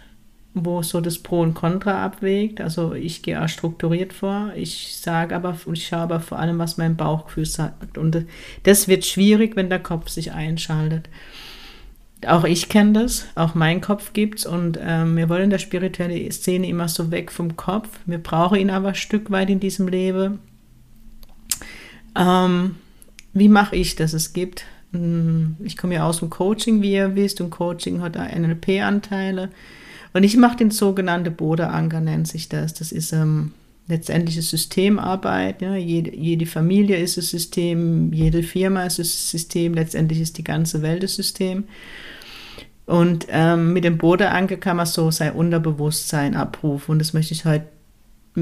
wo 0.64 0.82
so 0.82 1.00
das 1.00 1.18
Pro 1.18 1.40
und 1.40 1.54
Contra 1.54 2.04
abwägt. 2.04 2.60
Also 2.60 2.94
ich 2.94 3.22
gehe 3.22 3.42
auch 3.42 3.48
strukturiert 3.48 4.12
vor. 4.12 4.52
Ich 4.56 4.96
sage 4.96 5.34
aber 5.34 5.56
und 5.66 5.78
ich 5.78 5.86
schaue 5.86 6.00
aber 6.00 6.20
vor 6.20 6.38
allem, 6.38 6.58
was 6.58 6.76
mein 6.76 6.96
Bauchgefühl 6.96 7.46
sagt. 7.46 7.98
Und 7.98 8.26
das 8.62 8.88
wird 8.88 9.04
schwierig, 9.04 9.56
wenn 9.56 9.68
der 9.68 9.80
Kopf 9.80 10.08
sich 10.08 10.32
einschaltet. 10.32 11.08
Auch 12.26 12.44
ich 12.44 12.68
kenne 12.68 12.94
das, 12.94 13.26
auch 13.36 13.54
mein 13.54 13.80
Kopf 13.80 14.12
gibt's 14.12 14.44
und 14.44 14.76
ähm, 14.82 15.16
wir 15.16 15.28
wollen 15.28 15.50
der 15.50 15.58
spirituelle 15.58 16.30
Szene 16.32 16.68
immer 16.68 16.88
so 16.88 17.12
weg 17.12 17.30
vom 17.30 17.56
Kopf. 17.56 17.88
Wir 18.06 18.18
brauchen 18.18 18.58
ihn 18.58 18.70
aber 18.70 18.88
ein 18.88 18.94
Stück 18.96 19.30
weit 19.30 19.50
in 19.50 19.60
diesem 19.60 19.86
Leben. 19.86 20.40
Ähm, 22.16 22.74
wie 23.34 23.48
mache 23.48 23.76
ich 23.76 23.94
das? 23.94 24.14
Es 24.14 24.32
gibt, 24.32 24.64
hm, 24.92 25.56
ich 25.62 25.76
komme 25.76 25.94
ja 25.94 26.06
aus 26.06 26.18
dem 26.18 26.28
Coaching, 26.28 26.82
wie 26.82 26.94
ihr 26.94 27.14
wisst, 27.14 27.40
und 27.40 27.50
Coaching 27.50 28.00
hat 28.00 28.16
NLP-Anteile. 28.16 29.50
Und 30.18 30.24
ich 30.24 30.36
mache 30.36 30.56
den 30.56 30.72
sogenannten 30.72 31.32
Bodeanker, 31.36 32.00
nennt 32.00 32.26
sich 32.26 32.48
das. 32.48 32.74
Das 32.74 32.90
ist 32.90 33.12
ähm, 33.12 33.52
letztendlich 33.86 34.34
eine 34.34 34.42
Systemarbeit. 34.42 35.62
Ja. 35.62 35.76
Jede, 35.76 36.12
jede 36.12 36.44
Familie 36.44 36.96
ist 36.96 37.18
ein 37.18 37.22
System, 37.22 38.12
jede 38.12 38.42
Firma 38.42 38.82
ist 38.82 38.98
ein 38.98 39.04
System, 39.04 39.74
letztendlich 39.74 40.20
ist 40.20 40.36
die 40.36 40.42
ganze 40.42 40.82
Welt 40.82 41.02
ein 41.02 41.08
System. 41.08 41.68
Und 42.84 43.28
ähm, 43.30 43.72
mit 43.72 43.84
dem 43.84 43.96
Bodeanker 43.96 44.56
kann 44.56 44.78
man 44.78 44.86
so 44.86 45.12
sein 45.12 45.34
Unterbewusstsein 45.34 46.34
abrufen. 46.34 46.90
Und 46.90 46.98
das 46.98 47.12
möchte 47.12 47.32
ich 47.32 47.44
heute 47.44 47.68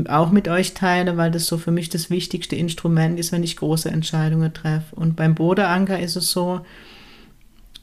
auch 0.09 0.31
mit 0.31 0.49
euch 0.49 0.73
teilen, 0.73 1.19
weil 1.19 1.31
das 1.31 1.47
so 1.47 1.59
für 1.59 1.73
mich 1.73 1.91
das 1.91 2.09
wichtigste 2.09 2.57
Instrument 2.57 3.21
ist, 3.21 3.33
wenn 3.33 3.43
ich 3.43 3.55
große 3.55 3.91
Entscheidungen 3.91 4.55
treffe. 4.55 4.97
Und 4.97 5.15
beim 5.15 5.35
Bodeanker 5.35 6.01
ist 6.01 6.17
es 6.17 6.31
so, 6.31 6.63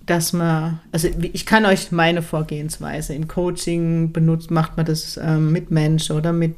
dass 0.06 0.34
man, 0.34 0.80
also 0.92 1.08
ich 1.22 1.46
kann 1.46 1.66
euch 1.66 1.92
meine 1.92 2.22
Vorgehensweise 2.22 3.14
im 3.14 3.30
Coaching 3.30 4.12
benutzt, 4.12 4.52
macht 4.52 4.76
man 4.76 4.86
das 4.86 5.18
ähm, 5.18 5.54
mit 5.54 5.72
Menschen 5.72 6.18
oder 6.18 6.34
mit, 6.34 6.56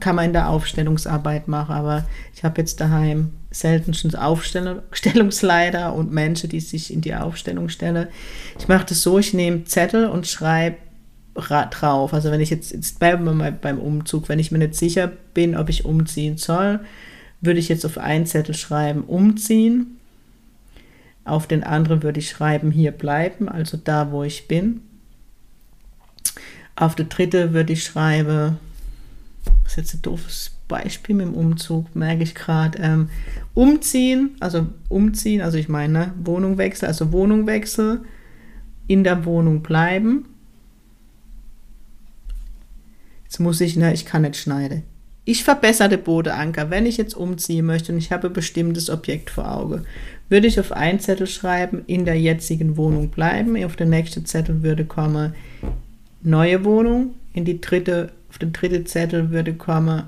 kann 0.00 0.16
man 0.16 0.24
in 0.26 0.32
der 0.32 0.48
Aufstellungsarbeit 0.48 1.46
machen, 1.46 1.74
aber 1.74 2.04
ich 2.34 2.42
habe 2.42 2.60
jetzt 2.60 2.80
daheim 2.80 3.30
selten 3.52 3.94
schon 3.94 4.14
Aufstellungsleiter 4.16 5.92
und 5.94 6.12
Menschen, 6.12 6.50
die 6.50 6.58
sich 6.58 6.92
in 6.92 7.02
die 7.02 7.14
Aufstellung 7.14 7.68
stellen. 7.68 8.08
Ich 8.58 8.66
mache 8.66 8.86
das 8.86 9.02
so, 9.02 9.18
ich 9.18 9.32
nehme 9.32 9.64
Zettel 9.64 10.06
und 10.06 10.26
schreibe 10.26 10.76
drauf. 11.34 12.12
Also 12.12 12.32
wenn 12.32 12.40
ich 12.40 12.50
jetzt, 12.50 12.72
jetzt 12.72 12.98
bleiben 12.98 13.24
wir 13.24 13.32
mal 13.32 13.52
beim 13.52 13.78
Umzug, 13.78 14.28
wenn 14.28 14.40
ich 14.40 14.50
mir 14.50 14.58
nicht 14.58 14.74
sicher 14.74 15.10
bin, 15.34 15.56
ob 15.56 15.68
ich 15.68 15.84
umziehen 15.84 16.36
soll, 16.36 16.80
würde 17.40 17.60
ich 17.60 17.68
jetzt 17.68 17.86
auf 17.86 17.98
einen 17.98 18.26
Zettel 18.26 18.54
schreiben, 18.54 19.04
umziehen 19.04 19.98
auf 21.24 21.46
den 21.46 21.62
anderen 21.62 22.02
würde 22.02 22.20
ich 22.20 22.30
schreiben, 22.30 22.70
hier 22.70 22.92
bleiben, 22.92 23.48
also 23.48 23.76
da, 23.76 24.10
wo 24.10 24.24
ich 24.24 24.48
bin. 24.48 24.80
Auf 26.74 26.94
der 26.94 27.06
dritte 27.06 27.52
würde 27.52 27.74
ich 27.74 27.84
schreiben, 27.84 28.58
das 29.64 29.72
ist 29.72 29.76
jetzt 29.76 29.94
ein 29.94 30.02
doofes 30.02 30.52
Beispiel 30.68 31.14
mit 31.14 31.26
dem 31.26 31.34
Umzug, 31.34 31.94
merke 31.94 32.22
ich 32.22 32.34
gerade, 32.34 32.78
ähm, 32.78 33.10
umziehen, 33.54 34.36
also 34.40 34.66
umziehen, 34.88 35.42
also 35.42 35.58
ich 35.58 35.68
meine 35.68 36.12
Wohnung 36.24 36.58
wechseln, 36.58 36.88
also 36.88 37.12
Wohnung 37.12 37.46
wechseln, 37.46 38.00
in 38.86 39.04
der 39.04 39.24
Wohnung 39.24 39.62
bleiben. 39.62 40.26
Jetzt 43.24 43.38
muss 43.38 43.60
ich, 43.60 43.76
ne, 43.76 43.92
ich 43.94 44.04
kann 44.04 44.22
nicht 44.22 44.36
schneiden. 44.36 44.82
Ich 45.24 45.44
verbesserte 45.44 45.98
Bodeanker, 45.98 46.70
wenn 46.70 46.84
ich 46.84 46.96
jetzt 46.96 47.14
umziehen 47.14 47.66
möchte 47.66 47.92
und 47.92 47.98
ich 47.98 48.10
habe 48.10 48.26
ein 48.26 48.32
bestimmtes 48.32 48.90
Objekt 48.90 49.30
vor 49.30 49.50
Auge, 49.50 49.84
würde 50.32 50.46
ich 50.46 50.58
auf 50.58 50.72
einen 50.72 50.98
Zettel 50.98 51.26
schreiben, 51.26 51.82
in 51.86 52.06
der 52.06 52.18
jetzigen 52.18 52.78
Wohnung 52.78 53.10
bleiben. 53.10 53.62
Auf 53.66 53.76
den 53.76 53.90
nächsten 53.90 54.24
Zettel 54.24 54.62
würde 54.62 54.86
kommen 54.86 55.34
neue 56.22 56.64
Wohnung. 56.64 57.10
In 57.34 57.44
die 57.44 57.60
dritte, 57.60 58.12
auf 58.30 58.38
den 58.38 58.50
dritten 58.54 58.86
Zettel 58.86 59.30
würde 59.30 59.52
kommen 59.52 60.04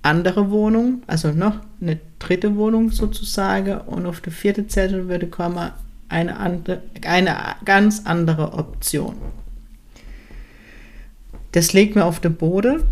andere 0.00 0.50
Wohnung, 0.50 1.02
also 1.06 1.30
noch 1.30 1.60
eine 1.82 2.00
dritte 2.18 2.56
Wohnung 2.56 2.90
sozusagen. 2.90 3.82
Und 3.82 4.06
auf 4.06 4.22
den 4.22 4.32
vierten 4.32 4.70
Zettel 4.70 5.08
würde 5.08 5.26
kommen 5.26 5.72
eine, 6.08 6.38
andere, 6.38 6.80
eine 7.04 7.36
ganz 7.66 8.06
andere 8.06 8.54
Option. 8.54 9.16
Das 11.52 11.74
legt 11.74 11.96
mir 11.96 12.06
auf 12.06 12.18
den 12.18 12.34
Boden 12.34 12.84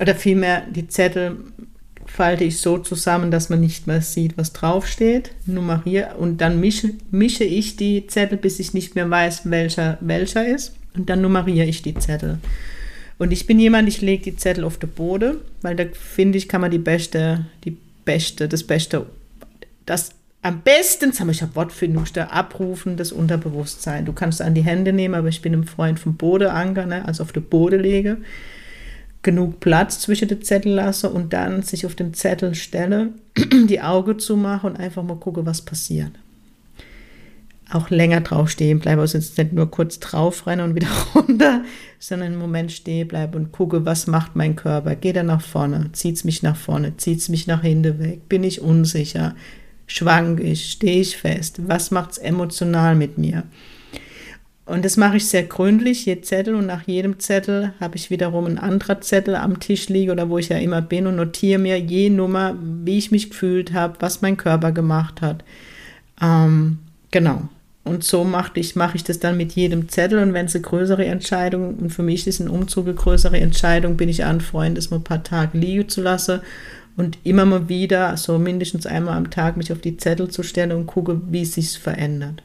oder 0.00 0.14
vielmehr 0.14 0.62
die 0.70 0.88
Zettel 0.88 1.36
falte 2.06 2.44
ich 2.44 2.58
so 2.58 2.78
zusammen, 2.78 3.30
dass 3.30 3.48
man 3.48 3.60
nicht 3.60 3.86
mehr 3.86 4.00
sieht, 4.00 4.38
was 4.38 4.52
draufsteht, 4.52 5.32
nummeriere 5.44 6.16
und 6.16 6.40
dann 6.40 6.60
mische, 6.60 6.94
mische 7.10 7.44
ich 7.44 7.76
die 7.76 8.06
Zettel, 8.06 8.38
bis 8.38 8.58
ich 8.58 8.74
nicht 8.74 8.94
mehr 8.94 9.08
weiß, 9.10 9.50
welcher 9.50 9.98
welcher 10.00 10.46
ist 10.46 10.74
und 10.94 11.10
dann 11.10 11.20
nummeriere 11.20 11.66
ich 11.66 11.82
die 11.82 11.94
Zettel. 11.94 12.38
Und 13.18 13.32
ich 13.32 13.46
bin 13.46 13.58
jemand, 13.58 13.88
ich 13.88 14.02
lege 14.02 14.24
die 14.24 14.36
Zettel 14.36 14.64
auf 14.64 14.78
den 14.78 14.90
Boden, 14.90 15.38
weil 15.62 15.74
da 15.74 15.84
finde 15.92 16.38
ich, 16.38 16.48
kann 16.48 16.60
man 16.60 16.70
die 16.70 16.78
beste, 16.78 17.46
die 17.64 17.76
beste, 18.04 18.48
das 18.48 18.62
beste, 18.62 19.06
das 19.86 20.10
am 20.42 20.60
besten, 20.60 21.06
jetzt 21.06 21.18
habe 21.18 21.32
ich 21.32 21.42
ein 21.42 21.54
Wortfindung, 21.54 22.04
abrufen, 22.30 22.96
das 22.96 23.10
Unterbewusstsein. 23.10 24.04
Du 24.04 24.12
kannst 24.12 24.40
an 24.40 24.54
die 24.54 24.62
Hände 24.62 24.92
nehmen, 24.92 25.16
aber 25.16 25.28
ich 25.28 25.42
bin 25.42 25.54
ein 25.54 25.64
Freund 25.64 25.98
vom 25.98 26.16
Bodeanker, 26.16 26.86
ne, 26.86 27.04
also 27.04 27.24
auf 27.24 27.32
den 27.32 27.42
Boden 27.42 27.80
lege 27.80 28.18
genug 29.26 29.58
Platz 29.58 29.98
zwischen 29.98 30.28
den 30.28 30.40
Zettel 30.40 30.72
lasse 30.72 31.10
und 31.10 31.32
dann 31.32 31.62
sich 31.62 31.84
auf 31.84 31.96
den 31.96 32.14
Zettel 32.14 32.54
stelle, 32.54 33.10
die 33.68 33.82
Augen 33.82 34.18
zumache 34.20 34.68
und 34.68 34.78
einfach 34.78 35.02
mal 35.02 35.16
gucke, 35.16 35.44
was 35.44 35.60
passiert. 35.60 36.12
Auch 37.68 37.90
länger 37.90 38.20
drauf 38.20 38.48
stehen 38.48 38.78
bleibe, 38.78 39.00
also 39.00 39.18
jetzt 39.18 39.36
nicht 39.36 39.52
nur 39.52 39.68
kurz 39.68 39.98
drauf 39.98 40.46
rennen 40.46 40.62
und 40.62 40.74
wieder 40.76 40.86
runter, 41.14 41.64
sondern 41.98 42.28
einen 42.28 42.38
Moment 42.38 42.70
stehen 42.70 43.08
bleibe 43.08 43.36
und 43.36 43.50
gucke, 43.50 43.84
was 43.84 44.06
macht 44.06 44.36
mein 44.36 44.54
Körper. 44.54 44.94
Geht 44.94 45.16
er 45.16 45.24
nach 45.24 45.42
vorne? 45.42 45.90
Zieht 45.92 46.14
es 46.14 46.24
mich 46.24 46.44
nach 46.44 46.56
vorne? 46.56 46.96
Zieht 46.96 47.18
es 47.18 47.28
mich 47.28 47.48
nach 47.48 47.62
hinten 47.62 47.98
weg? 47.98 48.28
Bin 48.28 48.44
ich 48.44 48.60
unsicher? 48.60 49.34
Schwank 49.88 50.38
ich? 50.38 50.70
Stehe 50.70 51.00
ich 51.00 51.16
fest? 51.16 51.60
Was 51.66 51.90
macht 51.90 52.12
es 52.12 52.18
emotional 52.18 52.94
mit 52.94 53.18
mir? 53.18 53.42
Und 54.66 54.84
das 54.84 54.96
mache 54.96 55.18
ich 55.18 55.28
sehr 55.28 55.44
gründlich, 55.44 56.06
je 56.06 56.20
Zettel 56.22 56.56
und 56.56 56.66
nach 56.66 56.88
jedem 56.88 57.20
Zettel 57.20 57.72
habe 57.78 57.94
ich 57.94 58.10
wiederum 58.10 58.46
einen 58.46 58.58
anderen 58.58 59.00
Zettel 59.00 59.36
am 59.36 59.60
Tisch 59.60 59.88
liegen 59.88 60.10
oder 60.10 60.28
wo 60.28 60.38
ich 60.38 60.48
ja 60.48 60.58
immer 60.58 60.82
bin 60.82 61.06
und 61.06 61.14
notiere 61.14 61.60
mir 61.60 61.78
je 61.78 62.10
Nummer, 62.10 62.56
wie 62.60 62.98
ich 62.98 63.12
mich 63.12 63.30
gefühlt 63.30 63.72
habe, 63.72 63.94
was 64.00 64.22
mein 64.22 64.36
Körper 64.36 64.72
gemacht 64.72 65.20
hat. 65.22 65.44
Ähm, 66.20 66.80
genau. 67.12 67.48
Und 67.84 68.02
so 68.02 68.24
mache 68.24 68.58
ich, 68.58 68.74
mache 68.74 68.96
ich 68.96 69.04
das 69.04 69.20
dann 69.20 69.36
mit 69.36 69.52
jedem 69.52 69.88
Zettel 69.88 70.18
und 70.18 70.34
wenn 70.34 70.46
es 70.46 70.56
eine 70.56 70.62
größere 70.62 71.04
Entscheidung, 71.04 71.76
und 71.76 71.90
für 71.90 72.02
mich 72.02 72.26
ist 72.26 72.40
ein 72.40 72.48
Umzug 72.48 72.86
eine 72.86 72.96
größere 72.96 73.38
Entscheidung, 73.38 73.96
bin 73.96 74.08
ich 74.08 74.24
an 74.24 74.40
Freund, 74.40 74.76
das 74.76 74.90
mal 74.90 74.96
ein 74.96 75.04
paar 75.04 75.22
Tage 75.22 75.56
liegen 75.56 75.88
zu 75.88 76.02
lassen 76.02 76.40
und 76.96 77.18
immer 77.22 77.44
mal 77.44 77.68
wieder, 77.68 78.16
so 78.16 78.36
mindestens 78.40 78.86
einmal 78.86 79.16
am 79.16 79.30
Tag, 79.30 79.56
mich 79.56 79.70
auf 79.70 79.78
die 79.78 79.96
Zettel 79.96 80.28
zu 80.28 80.42
stellen 80.42 80.72
und 80.72 80.86
gucke, 80.86 81.20
wie 81.30 81.42
es 81.42 81.54
sich 81.54 81.78
verändert. 81.78 82.42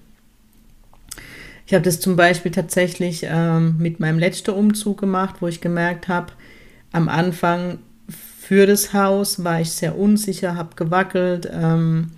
Ich 1.72 1.74
habe 1.74 1.86
das 1.86 2.02
zum 2.02 2.18
Beispiel 2.18 2.52
tatsächlich 2.52 3.26
ähm, 3.26 3.78
mit 3.78 4.02
meinem 4.02 4.20
letzten 4.20 4.52
Umzug 4.52 5.00
gemacht, 5.00 5.36
wo 5.40 5.48
ich 5.48 5.62
gemerkt 5.62 6.10
habe, 6.10 6.34
am 6.92 7.08
Anfang 7.08 7.80
für 8.10 8.68
das 8.68 8.92
Haus 8.94 9.46
war 9.46 9.62
ich 9.62 9.72
sehr 9.72 9.98
unsicher, 9.98 10.58
habe 10.58 10.76
gewackelt 10.76 11.50
ähm, 11.50 12.12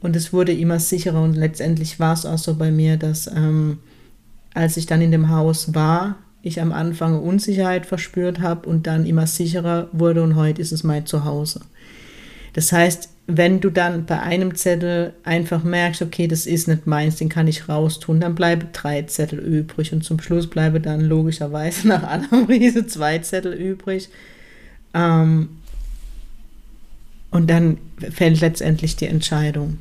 und 0.00 0.16
es 0.16 0.32
wurde 0.32 0.52
immer 0.54 0.80
sicherer 0.80 1.20
und 1.20 1.34
letztendlich 1.34 2.00
war 2.00 2.14
es 2.14 2.24
auch 2.24 2.38
so 2.38 2.54
bei 2.54 2.70
mir, 2.70 2.96
dass 2.96 3.26
ähm, 3.26 3.76
als 4.54 4.78
ich 4.78 4.86
dann 4.86 5.02
in 5.02 5.12
dem 5.12 5.28
Haus 5.28 5.74
war, 5.74 6.16
ich 6.40 6.62
am 6.62 6.72
Anfang 6.72 7.20
Unsicherheit 7.20 7.84
verspürt 7.84 8.40
habe 8.40 8.66
und 8.66 8.86
dann 8.86 9.04
immer 9.04 9.26
sicherer 9.26 9.88
wurde 9.92 10.22
und 10.22 10.34
heute 10.34 10.62
ist 10.62 10.72
es 10.72 10.82
mein 10.82 11.04
Zuhause. 11.04 11.60
Das 12.54 12.72
heißt, 12.72 13.10
wenn 13.26 13.60
du 13.60 13.70
dann 13.70 14.04
bei 14.04 14.20
einem 14.20 14.54
Zettel 14.54 15.14
einfach 15.24 15.64
merkst, 15.64 16.02
okay, 16.02 16.28
das 16.28 16.44
ist 16.46 16.68
nicht 16.68 16.86
meins, 16.86 17.16
den 17.16 17.30
kann 17.30 17.48
ich 17.48 17.68
raustun, 17.68 18.20
dann 18.20 18.34
bleiben 18.34 18.68
drei 18.72 19.02
Zettel 19.02 19.38
übrig 19.38 19.92
und 19.92 20.04
zum 20.04 20.20
Schluss 20.20 20.48
bleiben 20.48 20.82
dann 20.82 21.00
logischerweise 21.00 21.88
nach 21.88 22.02
Annemarie 22.02 22.86
zwei 22.86 23.18
Zettel 23.18 23.54
übrig. 23.54 24.10
Ähm, 24.92 25.48
und 27.30 27.48
dann 27.48 27.78
fällt 28.12 28.40
letztendlich 28.40 28.96
die 28.96 29.06
Entscheidung. 29.06 29.78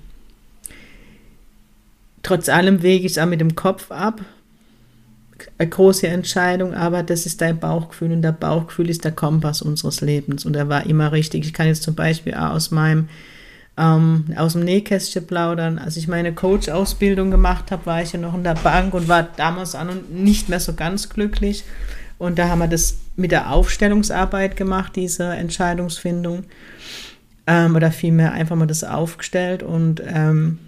Trotz 2.24 2.48
allem 2.48 2.82
wege 2.82 3.06
ich 3.06 3.12
es 3.12 3.18
auch 3.18 3.28
mit 3.28 3.42
dem 3.42 3.56
Kopf 3.56 3.92
ab. 3.92 4.22
Eine 5.58 5.70
große 5.70 6.08
Entscheidung, 6.08 6.74
aber 6.74 7.04
das 7.04 7.26
ist 7.26 7.42
dein 7.42 7.60
Bauchgefühl 7.60 8.12
und 8.12 8.22
der 8.22 8.32
Bauchgefühl 8.32 8.90
ist 8.90 9.04
der 9.04 9.12
Kompass 9.12 9.62
unseres 9.62 10.02
Lebens 10.02 10.46
und 10.46 10.56
er 10.56 10.70
war 10.70 10.86
immer 10.86 11.12
richtig. 11.12 11.46
Ich 11.46 11.54
kann 11.54 11.68
jetzt 11.68 11.84
zum 11.84 11.96
Beispiel 11.96 12.34
auch 12.34 12.52
aus 12.52 12.72
meinem 12.72 13.10
ähm, 13.78 14.26
aus 14.36 14.54
dem 14.54 14.64
Nähkästchen 14.64 15.26
plaudern. 15.26 15.80
Als 15.80 15.98
ich 15.98 16.08
meine 16.08 16.34
Coach-Ausbildung 16.34 17.32
gemacht 17.32 17.72
habe, 17.72 17.86
war 17.86 18.02
ich 18.02 18.14
ja 18.14 18.20
noch 18.20 18.36
in 18.36 18.44
der 18.44 18.56
Bank 18.56 18.94
und 18.94 19.08
war 19.08 19.24
damals 19.24 19.76
an 19.76 19.90
und 19.90 20.14
nicht 20.14 20.50
mehr 20.50 20.60
so 20.60 20.74
ganz 20.74 21.10
glücklich. 21.10 21.64
Und 22.20 22.38
da 22.38 22.50
haben 22.50 22.60
wir 22.60 22.68
das 22.68 22.98
mit 23.16 23.32
der 23.32 23.52
Aufstellungsarbeit 23.52 24.56
gemacht, 24.56 24.96
diese 24.96 25.24
Entscheidungsfindung. 25.24 26.44
Ähm, 27.46 27.76
oder 27.76 27.92
vielmehr 27.92 28.32
einfach 28.32 28.56
mal 28.56 28.68
das 28.68 28.84
aufgestellt. 28.84 29.64
Und 29.64 30.02
ähm, 30.06 30.60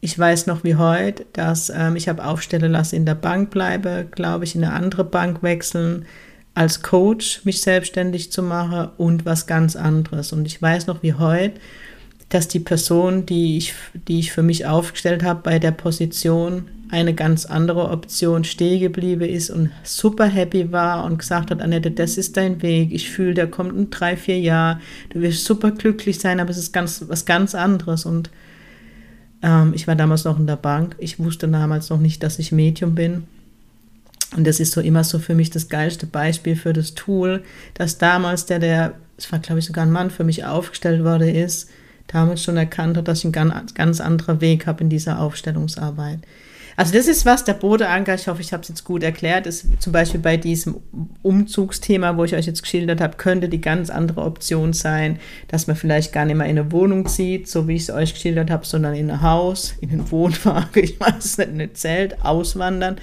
ich 0.00 0.18
weiß 0.18 0.46
noch 0.46 0.62
wie 0.64 0.76
heute, 0.76 1.26
dass 1.32 1.70
ähm, 1.70 1.96
ich 1.96 2.08
habe 2.08 2.24
aufstellen 2.24 2.72
lassen, 2.72 2.96
in 2.96 3.06
der 3.06 3.14
Bank 3.14 3.50
bleibe, 3.50 4.06
glaube 4.10 4.44
ich, 4.44 4.54
in 4.54 4.64
eine 4.64 4.72
andere 4.72 5.04
Bank 5.04 5.42
wechseln, 5.42 6.04
als 6.54 6.82
Coach 6.82 7.44
mich 7.44 7.60
selbstständig 7.60 8.32
zu 8.32 8.42
machen 8.42 8.88
und 8.96 9.26
was 9.26 9.46
ganz 9.46 9.76
anderes. 9.76 10.32
Und 10.32 10.46
ich 10.46 10.60
weiß 10.60 10.86
noch 10.86 11.02
wie 11.02 11.14
heute, 11.14 11.60
dass 12.28 12.48
die 12.48 12.60
Person, 12.60 13.26
die 13.26 13.58
ich, 13.58 13.74
die 14.08 14.18
ich 14.18 14.32
für 14.32 14.42
mich 14.42 14.66
aufgestellt 14.66 15.22
habe, 15.22 15.40
bei 15.42 15.58
der 15.58 15.70
Position 15.70 16.68
eine 16.88 17.14
ganz 17.14 17.46
andere 17.46 17.90
Option 17.90 18.44
stehen 18.44 18.80
geblieben 18.80 19.28
ist 19.28 19.50
und 19.50 19.70
super 19.82 20.26
happy 20.26 20.72
war 20.72 21.04
und 21.04 21.18
gesagt 21.18 21.50
hat, 21.50 21.60
Annette, 21.60 21.90
das 21.90 22.16
ist 22.16 22.36
dein 22.36 22.62
Weg. 22.62 22.92
Ich 22.92 23.10
fühle, 23.10 23.34
der 23.34 23.48
kommt 23.48 23.76
in 23.76 23.90
drei, 23.90 24.16
vier 24.16 24.38
Jahren. 24.38 24.80
Du 25.10 25.20
wirst 25.20 25.44
super 25.44 25.72
glücklich 25.72 26.20
sein, 26.20 26.38
aber 26.38 26.50
es 26.50 26.58
ist 26.58 26.72
ganz, 26.72 27.04
was 27.08 27.26
ganz 27.26 27.54
anderes. 27.54 28.06
Und 28.06 28.30
ähm, 29.46 29.72
ich 29.74 29.86
war 29.86 29.94
damals 29.94 30.24
noch 30.24 30.38
in 30.38 30.46
der 30.46 30.56
Bank. 30.56 30.96
Ich 30.98 31.18
wusste 31.20 31.48
damals 31.48 31.88
noch 31.88 32.00
nicht, 32.00 32.22
dass 32.22 32.38
ich 32.38 32.52
Medium 32.52 32.94
bin. 32.94 33.24
Und 34.36 34.44
das 34.46 34.58
ist 34.58 34.72
so 34.72 34.80
immer 34.80 35.04
so 35.04 35.20
für 35.20 35.36
mich 35.36 35.50
das 35.50 35.68
geilste 35.68 36.06
Beispiel 36.06 36.56
für 36.56 36.72
das 36.72 36.94
Tool, 36.94 37.44
dass 37.74 37.96
damals 37.96 38.46
der, 38.46 38.58
der, 38.58 38.94
es 39.16 39.30
war 39.30 39.38
glaube 39.38 39.60
ich 39.60 39.66
sogar 39.66 39.86
ein 39.86 39.92
Mann, 39.92 40.10
für 40.10 40.24
mich 40.24 40.44
aufgestellt 40.44 41.04
worden 41.04 41.28
ist, 41.28 41.70
damals 42.08 42.42
schon 42.42 42.56
erkannt 42.56 42.96
hat, 42.96 43.06
dass 43.06 43.20
ich 43.20 43.24
einen 43.26 43.32
ganz, 43.32 43.74
ganz 43.74 44.00
anderen 44.00 44.40
Weg 44.40 44.66
habe 44.66 44.82
in 44.82 44.90
dieser 44.90 45.20
Aufstellungsarbeit. 45.20 46.18
Also 46.76 46.92
das 46.92 47.08
ist 47.08 47.24
was, 47.24 47.42
der 47.42 47.54
Bodeanker, 47.54 48.14
ich 48.14 48.28
hoffe, 48.28 48.42
ich 48.42 48.52
habe 48.52 48.62
es 48.62 48.68
jetzt 48.68 48.84
gut 48.84 49.02
erklärt, 49.02 49.46
ist 49.46 49.66
zum 49.80 49.92
Beispiel 49.94 50.20
bei 50.20 50.36
diesem 50.36 50.76
Umzugsthema, 51.22 52.18
wo 52.18 52.24
ich 52.24 52.34
euch 52.34 52.46
jetzt 52.46 52.62
geschildert 52.62 53.00
habe, 53.00 53.16
könnte 53.16 53.48
die 53.48 53.62
ganz 53.62 53.88
andere 53.88 54.20
Option 54.20 54.74
sein, 54.74 55.18
dass 55.48 55.66
man 55.66 55.76
vielleicht 55.76 56.12
gar 56.12 56.26
nicht 56.26 56.36
mehr 56.36 56.46
in 56.46 56.58
eine 56.58 56.70
Wohnung 56.72 57.06
zieht, 57.06 57.48
so 57.48 57.66
wie 57.66 57.76
ich 57.76 57.82
es 57.82 57.90
euch 57.90 58.12
geschildert 58.12 58.50
habe, 58.50 58.66
sondern 58.66 58.94
in 58.94 59.10
ein 59.10 59.22
Haus, 59.22 59.74
in 59.80 59.90
einen 59.90 60.10
Wohnwagen, 60.10 60.68
ich 60.84 61.00
weiß 61.00 61.24
es 61.24 61.38
nicht, 61.38 61.48
in 61.48 61.60
ein 61.62 61.74
Zelt, 61.74 62.22
auswandern. 62.22 62.98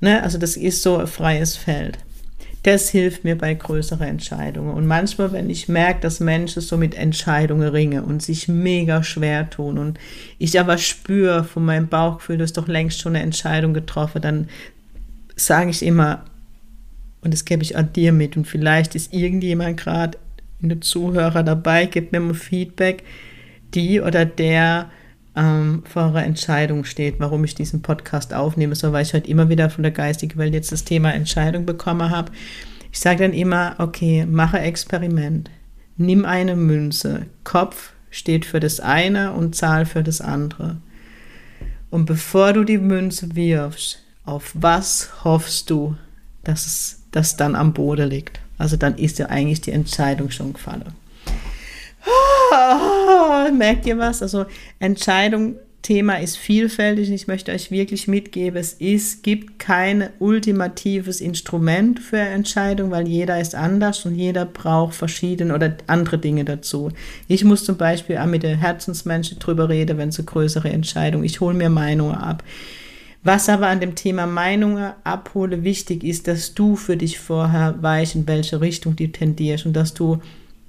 Ne? 0.00 0.20
Also 0.22 0.38
das 0.38 0.56
ist 0.56 0.82
so 0.82 0.98
ein 0.98 1.06
freies 1.06 1.56
Feld 1.56 1.98
das 2.66 2.90
hilft 2.90 3.22
mir 3.22 3.38
bei 3.38 3.54
größeren 3.54 4.08
Entscheidungen. 4.08 4.74
Und 4.74 4.88
manchmal, 4.88 5.30
wenn 5.30 5.48
ich 5.48 5.68
merke, 5.68 6.00
dass 6.00 6.18
Menschen 6.18 6.60
so 6.60 6.76
mit 6.76 6.96
Entscheidungen 6.96 7.68
ringen 7.68 8.02
und 8.02 8.22
sich 8.22 8.48
mega 8.48 9.04
schwer 9.04 9.48
tun 9.48 9.78
und 9.78 10.00
ich 10.38 10.58
aber 10.58 10.76
spüre 10.76 11.44
von 11.44 11.64
meinem 11.64 11.86
Bauchgefühl, 11.86 12.38
du 12.38 12.42
hast 12.42 12.56
doch 12.56 12.66
längst 12.66 13.00
schon 13.00 13.14
eine 13.14 13.22
Entscheidung 13.22 13.72
getroffen, 13.72 14.20
dann 14.20 14.48
sage 15.36 15.70
ich 15.70 15.84
immer, 15.84 16.24
und 17.20 17.32
das 17.32 17.44
gebe 17.44 17.62
ich 17.62 17.76
auch 17.76 17.84
dir 17.84 18.10
mit, 18.12 18.36
und 18.36 18.48
vielleicht 18.48 18.96
ist 18.96 19.14
irgendjemand 19.14 19.76
gerade 19.76 20.18
in 20.60 20.68
der 20.68 20.80
Zuhörer 20.80 21.44
dabei, 21.44 21.86
gibt 21.86 22.10
mir 22.10 22.18
mal 22.18 22.34
Feedback, 22.34 23.04
die 23.74 24.00
oder 24.00 24.24
der 24.24 24.90
ähm, 25.36 25.82
vor 25.84 26.04
einer 26.04 26.24
Entscheidung 26.24 26.84
steht, 26.84 27.20
warum 27.20 27.44
ich 27.44 27.54
diesen 27.54 27.82
Podcast 27.82 28.32
aufnehme, 28.32 28.74
so 28.74 28.92
weil 28.92 29.02
ich 29.02 29.14
heute 29.14 29.30
immer 29.30 29.48
wieder 29.48 29.70
von 29.70 29.82
der 29.82 29.92
geistigen 29.92 30.38
Welt 30.38 30.54
jetzt 30.54 30.72
das 30.72 30.84
Thema 30.84 31.12
Entscheidung 31.12 31.66
bekommen 31.66 32.10
habe. 32.10 32.32
Ich 32.90 33.00
sage 33.00 33.24
dann 33.24 33.34
immer, 33.34 33.74
okay, 33.78 34.24
mache 34.26 34.58
Experiment. 34.58 35.50
Nimm 35.98 36.24
eine 36.24 36.56
Münze. 36.56 37.26
Kopf 37.44 37.92
steht 38.10 38.46
für 38.46 38.60
das 38.60 38.80
eine 38.80 39.32
und 39.32 39.54
Zahl 39.54 39.84
für 39.84 40.02
das 40.02 40.20
andere. 40.20 40.78
Und 41.90 42.06
bevor 42.06 42.52
du 42.52 42.64
die 42.64 42.78
Münze 42.78 43.36
wirfst, 43.36 44.02
auf 44.24 44.52
was 44.54 45.10
hoffst 45.24 45.70
du, 45.70 45.96
dass 46.44 47.02
das 47.12 47.36
dann 47.36 47.54
am 47.54 47.72
Boden 47.72 48.08
liegt? 48.08 48.40
Also 48.58 48.76
dann 48.76 48.96
ist 48.96 49.18
ja 49.18 49.26
eigentlich 49.26 49.60
die 49.60 49.72
Entscheidung 49.72 50.30
schon 50.30 50.54
gefallen. 50.54 50.94
Merkt 53.52 53.86
ihr 53.86 53.98
was? 53.98 54.22
Also 54.22 54.46
Entscheidung, 54.78 55.56
Thema 55.86 56.16
ist 56.16 56.36
vielfältig. 56.36 57.12
Ich 57.12 57.28
möchte 57.28 57.52
euch 57.52 57.70
wirklich 57.70 58.08
mitgeben, 58.08 58.58
es 58.58 58.72
ist, 58.72 59.22
gibt 59.22 59.60
kein 59.60 60.08
ultimatives 60.18 61.20
Instrument 61.20 62.00
für 62.00 62.18
Entscheidung, 62.18 62.90
weil 62.90 63.06
jeder 63.06 63.40
ist 63.40 63.54
anders 63.54 64.04
und 64.04 64.16
jeder 64.16 64.46
braucht 64.46 64.96
verschiedene 64.96 65.54
oder 65.54 65.76
andere 65.86 66.18
Dinge 66.18 66.44
dazu. 66.44 66.90
Ich 67.28 67.44
muss 67.44 67.64
zum 67.64 67.76
Beispiel 67.76 68.18
auch 68.18 68.26
mit 68.26 68.42
den 68.42 68.58
Herzensmenschen 68.58 69.38
drüber 69.38 69.68
reden, 69.68 69.96
wenn 69.96 70.08
es 70.08 70.18
eine 70.18 70.26
größere 70.26 70.70
Entscheidung. 70.70 71.22
Ich 71.22 71.40
hole 71.40 71.54
mir 71.54 71.70
Meinungen 71.70 72.16
ab. 72.16 72.42
Was 73.22 73.48
aber 73.48 73.68
an 73.68 73.78
dem 73.78 73.94
Thema 73.94 74.26
Meinungen 74.26 74.92
abhole 75.04 75.62
wichtig 75.62 76.02
ist, 76.02 76.26
dass 76.26 76.54
du 76.54 76.74
für 76.74 76.96
dich 76.96 77.20
vorher 77.20 77.80
weißt, 77.80 78.16
in 78.16 78.26
welche 78.26 78.60
Richtung 78.60 78.96
du 78.96 79.06
tendierst 79.06 79.66
und 79.66 79.74
dass 79.74 79.94
du 79.94 80.18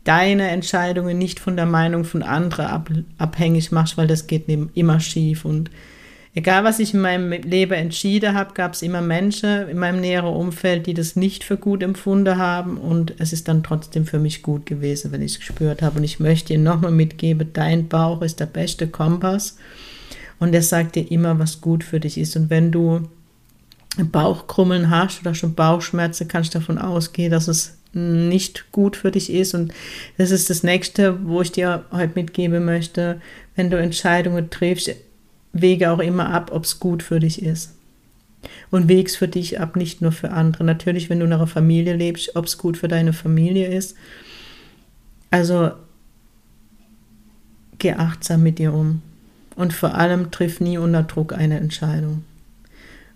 deine 0.07 0.49
Entscheidungen 0.49 1.17
nicht 1.17 1.39
von 1.39 1.57
der 1.57 1.65
Meinung 1.65 2.05
von 2.05 2.23
anderen 2.23 2.67
ab, 2.67 2.89
abhängig 3.17 3.71
machst, 3.73 3.97
weil 3.97 4.07
das 4.07 4.25
geht 4.25 4.47
immer 4.47 5.01
schief. 5.01 5.43
Und 5.43 5.69
egal, 6.33 6.63
was 6.63 6.79
ich 6.79 6.93
in 6.93 7.01
meinem 7.01 7.29
Leben 7.31 7.73
entschieden 7.73 8.33
habe, 8.33 8.53
gab 8.53 8.73
es 8.73 8.81
immer 8.81 9.01
Menschen 9.01 9.67
in 9.67 9.77
meinem 9.77 9.99
näheren 9.99 10.33
Umfeld, 10.33 10.87
die 10.87 10.93
das 10.93 11.17
nicht 11.17 11.43
für 11.43 11.57
gut 11.57 11.83
empfunden 11.83 12.37
haben. 12.37 12.77
Und 12.77 13.15
es 13.17 13.33
ist 13.33 13.49
dann 13.49 13.63
trotzdem 13.63 14.05
für 14.05 14.19
mich 14.19 14.43
gut 14.43 14.65
gewesen, 14.65 15.11
wenn 15.11 15.21
ich 15.21 15.33
es 15.33 15.39
gespürt 15.39 15.81
habe. 15.81 15.97
Und 15.97 16.05
ich 16.05 16.21
möchte 16.21 16.53
dir 16.53 16.59
nochmal 16.59 16.91
mitgeben, 16.91 17.49
dein 17.51 17.89
Bauch 17.89 18.21
ist 18.21 18.39
der 18.39 18.45
beste 18.45 18.87
Kompass. 18.87 19.57
Und 20.39 20.53
er 20.53 20.61
sagt 20.61 20.95
dir 20.95 21.11
immer, 21.11 21.37
was 21.37 21.59
gut 21.59 21.83
für 21.83 21.99
dich 21.99 22.17
ist. 22.17 22.37
Und 22.37 22.49
wenn 22.49 22.71
du 22.71 23.09
Bauchkrummeln 23.97 24.89
hast 24.89 25.19
oder 25.21 25.35
schon 25.35 25.53
Bauchschmerzen, 25.53 26.29
kannst 26.29 26.55
du 26.55 26.59
davon 26.59 26.77
ausgehen, 26.77 27.31
dass 27.31 27.49
es 27.49 27.76
nicht 27.93 28.71
gut 28.71 28.95
für 28.95 29.11
dich 29.11 29.31
ist. 29.31 29.53
Und 29.53 29.73
das 30.17 30.31
ist 30.31 30.49
das 30.49 30.63
nächste, 30.63 31.25
wo 31.27 31.41
ich 31.41 31.51
dir 31.51 31.85
heute 31.91 32.13
mitgeben 32.15 32.65
möchte. 32.65 33.21
Wenn 33.55 33.69
du 33.69 33.77
Entscheidungen 33.77 34.49
triffst, 34.49 34.93
wege 35.53 35.91
auch 35.91 35.99
immer 35.99 36.29
ab, 36.29 36.51
ob 36.53 36.63
es 36.63 36.79
gut 36.79 37.03
für 37.03 37.19
dich 37.19 37.41
ist. 37.41 37.73
Und 38.69 38.87
weg's 38.87 39.15
für 39.15 39.27
dich 39.27 39.59
ab, 39.59 39.75
nicht 39.75 40.01
nur 40.01 40.11
für 40.11 40.31
andere. 40.31 40.63
Natürlich, 40.63 41.09
wenn 41.09 41.19
du 41.19 41.25
in 41.25 41.33
einer 41.33 41.47
Familie 41.47 41.95
lebst, 41.95 42.35
ob 42.35 42.45
es 42.45 42.57
gut 42.57 42.77
für 42.77 42.87
deine 42.87 43.13
Familie 43.13 43.67
ist. 43.67 43.95
Also 45.31 45.71
geh 47.79 47.93
achtsam 47.93 48.43
mit 48.43 48.59
dir 48.59 48.73
um. 48.73 49.01
Und 49.55 49.73
vor 49.73 49.95
allem 49.95 50.29
triff 50.29 50.59
nie 50.59 50.77
unter 50.77 51.03
Druck 51.03 51.33
eine 51.33 51.57
Entscheidung. 51.57 52.23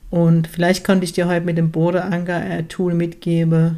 Und 0.09 0.47
vielleicht 0.47 0.83
konnte 0.83 1.05
ich 1.05 1.13
dir 1.13 1.27
heute 1.27 1.45
mit 1.45 1.57
dem 1.57 1.71
Bodeanker-Tool 1.71 2.93
mitgeben, 2.93 3.77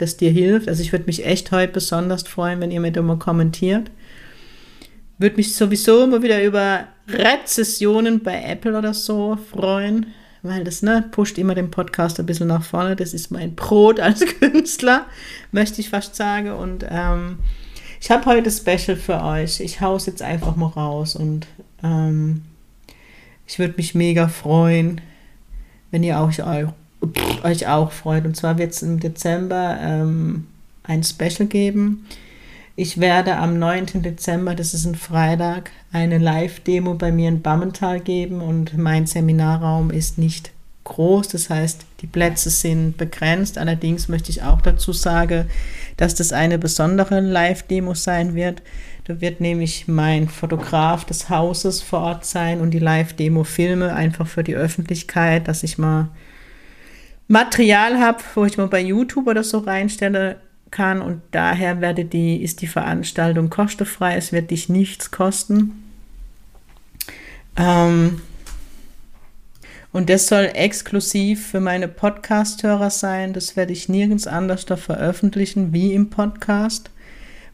das 0.00 0.16
dir 0.16 0.30
hilft. 0.30 0.68
Also 0.68 0.82
ich 0.82 0.92
würde 0.92 1.06
mich 1.06 1.24
echt 1.24 1.52
heute 1.52 1.72
besonders 1.72 2.22
freuen, 2.22 2.60
wenn 2.60 2.70
ihr 2.70 2.80
mir 2.80 2.92
da 2.92 3.02
mal 3.02 3.18
kommentiert. 3.18 3.90
Würde 5.18 5.36
mich 5.36 5.54
sowieso 5.54 6.04
immer 6.04 6.22
wieder 6.22 6.42
über 6.42 6.86
Rezessionen 7.08 8.22
bei 8.22 8.42
Apple 8.42 8.76
oder 8.76 8.94
so 8.94 9.36
freuen, 9.50 10.06
weil 10.42 10.64
das 10.64 10.82
ne, 10.82 11.04
pusht 11.10 11.36
immer 11.38 11.54
den 11.54 11.70
Podcast 11.70 12.18
ein 12.18 12.26
bisschen 12.26 12.48
nach 12.48 12.64
vorne. 12.64 12.96
Das 12.96 13.12
ist 13.12 13.30
mein 13.30 13.54
Brot 13.54 14.00
als 14.00 14.24
Künstler, 14.40 15.06
möchte 15.52 15.80
ich 15.80 15.90
fast 15.90 16.16
sagen. 16.16 16.52
Und 16.52 16.86
ähm, 16.88 17.38
ich 18.00 18.10
habe 18.10 18.24
heute 18.24 18.50
Special 18.50 18.96
für 18.96 19.22
euch. 19.22 19.60
Ich 19.60 19.80
haue 19.80 19.98
es 19.98 20.06
jetzt 20.06 20.22
einfach 20.22 20.56
mal 20.56 20.68
raus 20.68 21.16
und 21.16 21.46
ähm, 21.82 22.42
ich 23.46 23.58
würde 23.58 23.74
mich 23.76 23.94
mega 23.94 24.28
freuen, 24.28 25.00
wenn 25.90 26.02
ihr 26.02 26.18
auch, 26.20 26.32
euch 27.42 27.66
auch 27.66 27.92
freut. 27.92 28.24
Und 28.24 28.36
zwar 28.36 28.58
wird 28.58 28.72
es 28.72 28.82
im 28.82 29.00
Dezember 29.00 29.78
ähm, 29.80 30.46
ein 30.84 31.02
Special 31.02 31.46
geben. 31.48 32.06
Ich 32.76 32.98
werde 32.98 33.36
am 33.36 33.58
9. 33.58 34.02
Dezember, 34.02 34.54
das 34.54 34.72
ist 34.72 34.86
ein 34.86 34.94
Freitag, 34.94 35.70
eine 35.92 36.18
Live-Demo 36.18 36.94
bei 36.94 37.12
mir 37.12 37.28
in 37.28 37.42
Bammental 37.42 38.00
geben 38.00 38.40
und 38.40 38.78
mein 38.78 39.06
Seminarraum 39.06 39.90
ist 39.90 40.16
nicht 40.16 40.50
groß, 40.84 41.28
das 41.28 41.50
heißt, 41.50 41.84
die 42.00 42.06
Plätze 42.06 42.48
sind 42.48 42.96
begrenzt. 42.96 43.58
Allerdings 43.58 44.08
möchte 44.08 44.30
ich 44.30 44.42
auch 44.42 44.62
dazu 44.62 44.92
sagen, 44.92 45.44
dass 45.96 46.14
das 46.14 46.32
eine 46.32 46.58
besondere 46.58 47.20
Live-Demo 47.20 47.94
sein 47.94 48.34
wird. 48.34 48.62
Da 49.04 49.20
wird 49.20 49.40
nämlich 49.40 49.86
mein 49.88 50.28
Fotograf 50.28 51.04
des 51.04 51.28
Hauses 51.28 51.82
vor 51.82 52.00
Ort 52.00 52.24
sein 52.24 52.60
und 52.60 52.70
die 52.70 52.78
Live-Demo 52.78 53.44
filme 53.44 53.92
einfach 53.94 54.26
für 54.26 54.42
die 54.42 54.56
Öffentlichkeit, 54.56 55.48
dass 55.48 55.62
ich 55.62 55.78
mal 55.78 56.08
Material 57.30 58.00
habe, 58.00 58.18
wo 58.34 58.44
ich 58.44 58.58
mal 58.58 58.66
bei 58.66 58.80
YouTube 58.80 59.28
oder 59.28 59.44
so 59.44 59.58
reinstelle 59.58 60.40
kann 60.72 61.00
und 61.00 61.22
daher 61.30 61.80
werde 61.80 62.04
die, 62.04 62.42
ist 62.42 62.60
die 62.60 62.66
Veranstaltung 62.66 63.50
kostenfrei, 63.50 64.16
es 64.16 64.32
wird 64.32 64.50
dich 64.50 64.68
nichts 64.68 65.12
kosten. 65.12 65.80
Ähm, 67.56 68.20
und 69.92 70.10
das 70.10 70.26
soll 70.26 70.50
exklusiv 70.54 71.46
für 71.46 71.60
meine 71.60 71.86
Podcast-Hörer 71.86 72.90
sein. 72.90 73.32
Das 73.32 73.54
werde 73.54 73.74
ich 73.74 73.88
nirgends 73.88 74.26
anders 74.26 74.66
da 74.66 74.76
veröffentlichen 74.76 75.72
wie 75.72 75.94
im 75.94 76.10
Podcast, 76.10 76.90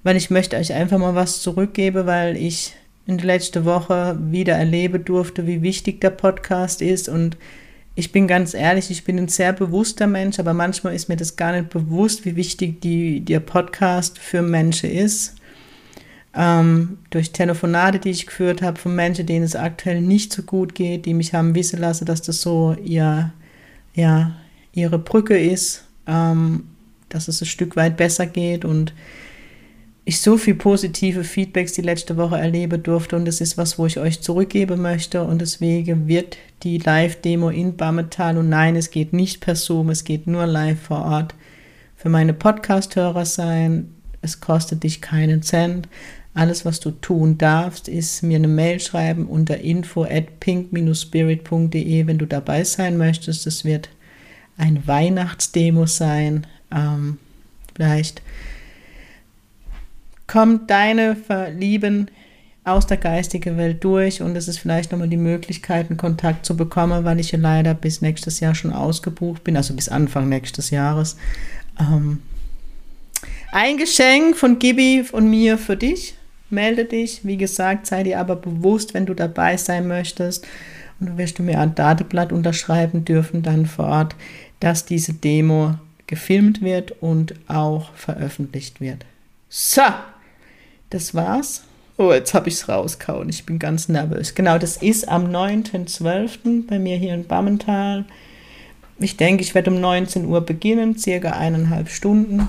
weil 0.04 0.16
ich 0.16 0.30
möchte 0.30 0.56
euch 0.56 0.72
einfach 0.72 0.96
mal 0.96 1.14
was 1.14 1.42
zurückgeben, 1.42 2.06
weil 2.06 2.38
ich 2.38 2.74
in 3.06 3.18
der 3.18 3.26
letzten 3.26 3.66
Woche 3.66 4.16
wieder 4.30 4.54
erleben 4.54 5.04
durfte, 5.04 5.46
wie 5.46 5.60
wichtig 5.60 6.00
der 6.00 6.10
Podcast 6.10 6.80
ist 6.80 7.10
und 7.10 7.36
ich 7.98 8.12
bin 8.12 8.28
ganz 8.28 8.52
ehrlich, 8.52 8.90
ich 8.90 9.04
bin 9.04 9.18
ein 9.18 9.28
sehr 9.28 9.54
bewusster 9.54 10.06
Mensch, 10.06 10.38
aber 10.38 10.52
manchmal 10.52 10.94
ist 10.94 11.08
mir 11.08 11.16
das 11.16 11.34
gar 11.34 11.52
nicht 11.52 11.70
bewusst, 11.70 12.26
wie 12.26 12.36
wichtig 12.36 12.82
die, 12.82 13.20
der 13.20 13.40
Podcast 13.40 14.18
für 14.18 14.42
Menschen 14.42 14.90
ist. 14.90 15.36
Ähm, 16.34 16.98
durch 17.08 17.32
Telefonate, 17.32 17.98
die 17.98 18.10
ich 18.10 18.26
geführt 18.26 18.60
habe 18.60 18.78
von 18.78 18.94
Menschen, 18.94 19.24
denen 19.24 19.46
es 19.46 19.56
aktuell 19.56 20.02
nicht 20.02 20.30
so 20.30 20.42
gut 20.42 20.74
geht, 20.74 21.06
die 21.06 21.14
mich 21.14 21.32
haben 21.32 21.54
wissen 21.54 21.80
lassen, 21.80 22.04
dass 22.04 22.20
das 22.20 22.42
so 22.42 22.76
ihr, 22.84 23.32
ja, 23.94 24.36
ihre 24.74 24.98
Brücke 24.98 25.38
ist, 25.38 25.84
ähm, 26.06 26.64
dass 27.08 27.28
es 27.28 27.40
ein 27.40 27.46
Stück 27.46 27.76
weit 27.76 27.96
besser 27.96 28.26
geht 28.26 28.66
und 28.66 28.92
ich 30.08 30.20
so 30.20 30.38
viel 30.38 30.54
positive 30.54 31.24
Feedbacks 31.24 31.72
die 31.72 31.82
letzte 31.82 32.16
Woche 32.16 32.38
erleben 32.38 32.80
durfte 32.80 33.16
und 33.16 33.24
das 33.24 33.40
ist 33.40 33.58
was, 33.58 33.76
wo 33.76 33.86
ich 33.86 33.98
euch 33.98 34.20
zurückgeben 34.20 34.80
möchte 34.80 35.24
und 35.24 35.40
deswegen 35.40 36.06
wird 36.06 36.36
die 36.62 36.78
Live-Demo 36.78 37.50
in 37.50 37.76
Bammetal 37.76 38.38
und 38.38 38.48
nein, 38.48 38.76
es 38.76 38.92
geht 38.92 39.12
nicht 39.12 39.40
per 39.40 39.56
Zoom, 39.56 39.90
es 39.90 40.04
geht 40.04 40.28
nur 40.28 40.46
live 40.46 40.80
vor 40.80 41.04
Ort 41.04 41.34
für 41.96 42.08
meine 42.08 42.34
Podcast-Hörer 42.34 43.26
sein. 43.26 43.90
Es 44.22 44.40
kostet 44.40 44.84
dich 44.84 45.00
keinen 45.00 45.42
Cent. 45.42 45.88
Alles, 46.34 46.64
was 46.64 46.78
du 46.78 46.92
tun 46.92 47.36
darfst, 47.36 47.88
ist 47.88 48.22
mir 48.22 48.36
eine 48.36 48.46
Mail 48.46 48.78
schreiben 48.78 49.26
unter 49.26 49.58
info 49.58 50.04
at 50.04 50.38
pink-spirit.de, 50.38 52.06
wenn 52.06 52.18
du 52.18 52.26
dabei 52.26 52.62
sein 52.62 52.96
möchtest. 52.96 53.44
Es 53.48 53.64
wird 53.64 53.88
ein 54.56 54.86
Weihnachtsdemo 54.86 55.86
sein. 55.86 56.46
Ähm, 56.70 57.18
vielleicht 57.74 58.22
kommt 60.26 60.70
deine 60.70 61.16
Verlieben 61.16 62.10
aus 62.64 62.86
der 62.86 62.96
geistigen 62.96 63.56
Welt 63.56 63.84
durch 63.84 64.20
und 64.22 64.34
es 64.36 64.48
ist 64.48 64.58
vielleicht 64.58 64.90
nochmal 64.90 65.08
die 65.08 65.16
Möglichkeit, 65.16 65.88
einen 65.88 65.96
Kontakt 65.96 66.44
zu 66.44 66.56
bekommen, 66.56 67.04
weil 67.04 67.20
ich 67.20 67.30
ja 67.30 67.38
leider 67.38 67.74
bis 67.74 68.02
nächstes 68.02 68.40
Jahr 68.40 68.56
schon 68.56 68.72
ausgebucht 68.72 69.44
bin, 69.44 69.56
also 69.56 69.72
bis 69.74 69.88
Anfang 69.88 70.28
nächstes 70.28 70.70
Jahres. 70.70 71.16
Ähm, 71.78 72.20
ein 73.52 73.76
Geschenk 73.76 74.36
von 74.36 74.58
Gibi 74.58 75.04
und 75.12 75.30
mir 75.30 75.58
für 75.58 75.76
dich. 75.76 76.14
Melde 76.50 76.84
dich. 76.84 77.24
Wie 77.24 77.36
gesagt, 77.36 77.86
sei 77.86 78.02
dir 78.02 78.20
aber 78.20 78.36
bewusst, 78.36 78.94
wenn 78.94 79.06
du 79.06 79.14
dabei 79.14 79.56
sein 79.56 79.86
möchtest. 79.86 80.46
Und 80.98 81.10
du 81.10 81.18
wirst 81.18 81.38
du 81.38 81.42
mir 81.42 81.60
ein 81.60 81.74
Dateblatt 81.74 82.32
unterschreiben 82.32 83.04
dürfen, 83.04 83.42
dann 83.42 83.66
vor 83.66 83.86
Ort, 83.86 84.16
dass 84.60 84.84
diese 84.84 85.12
Demo 85.12 85.74
gefilmt 86.06 86.62
wird 86.62 87.00
und 87.00 87.34
auch 87.48 87.92
veröffentlicht 87.94 88.80
wird. 88.80 89.04
So, 89.48 89.82
das 90.90 91.14
war's. 91.14 91.64
Oh, 91.98 92.12
jetzt 92.12 92.34
habe 92.34 92.48
ich 92.48 92.54
es 92.54 92.68
rauskauen. 92.68 93.28
Ich 93.30 93.46
bin 93.46 93.58
ganz 93.58 93.88
nervös. 93.88 94.34
Genau, 94.34 94.58
das 94.58 94.76
ist 94.76 95.08
am 95.08 95.26
9.12. 95.28 96.66
bei 96.66 96.78
mir 96.78 96.98
hier 96.98 97.14
in 97.14 97.26
Bammental. 97.26 98.04
Ich 98.98 99.16
denke, 99.16 99.42
ich 99.42 99.54
werde 99.54 99.70
um 99.70 99.80
19 99.80 100.26
Uhr 100.26 100.42
beginnen, 100.42 100.98
circa 100.98 101.30
eineinhalb 101.30 101.88
Stunden. 101.88 102.48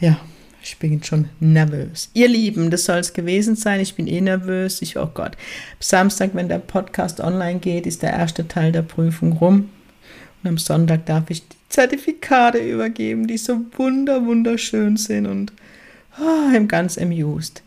Ja, 0.00 0.18
ich 0.62 0.78
bin 0.78 1.02
schon 1.02 1.28
nervös. 1.40 2.10
Ihr 2.12 2.28
Lieben, 2.28 2.70
das 2.70 2.84
soll 2.84 2.98
es 2.98 3.14
gewesen 3.14 3.56
sein. 3.56 3.80
Ich 3.80 3.94
bin 3.94 4.06
eh 4.06 4.20
nervös. 4.20 4.82
Ich, 4.82 4.96
oh 4.98 5.10
Gott. 5.12 5.36
Samstag, 5.80 6.30
wenn 6.34 6.48
der 6.48 6.58
Podcast 6.58 7.20
online 7.20 7.58
geht, 7.58 7.86
ist 7.86 8.02
der 8.02 8.12
erste 8.12 8.46
Teil 8.48 8.72
der 8.72 8.82
Prüfung 8.82 9.32
rum. 9.32 9.70
Und 10.42 10.48
am 10.48 10.58
Sonntag 10.58 11.06
darf 11.06 11.30
ich 11.30 11.46
die 11.48 11.56
Zertifikate 11.68 12.58
übergeben, 12.58 13.26
die 13.26 13.38
so 13.38 13.60
wunder, 13.76 14.26
wunderschön 14.26 14.96
sind 14.96 15.26
und 15.26 15.52
oh, 16.20 16.54
I'm 16.54 16.66
ganz 16.66 16.98
amused. 16.98 17.62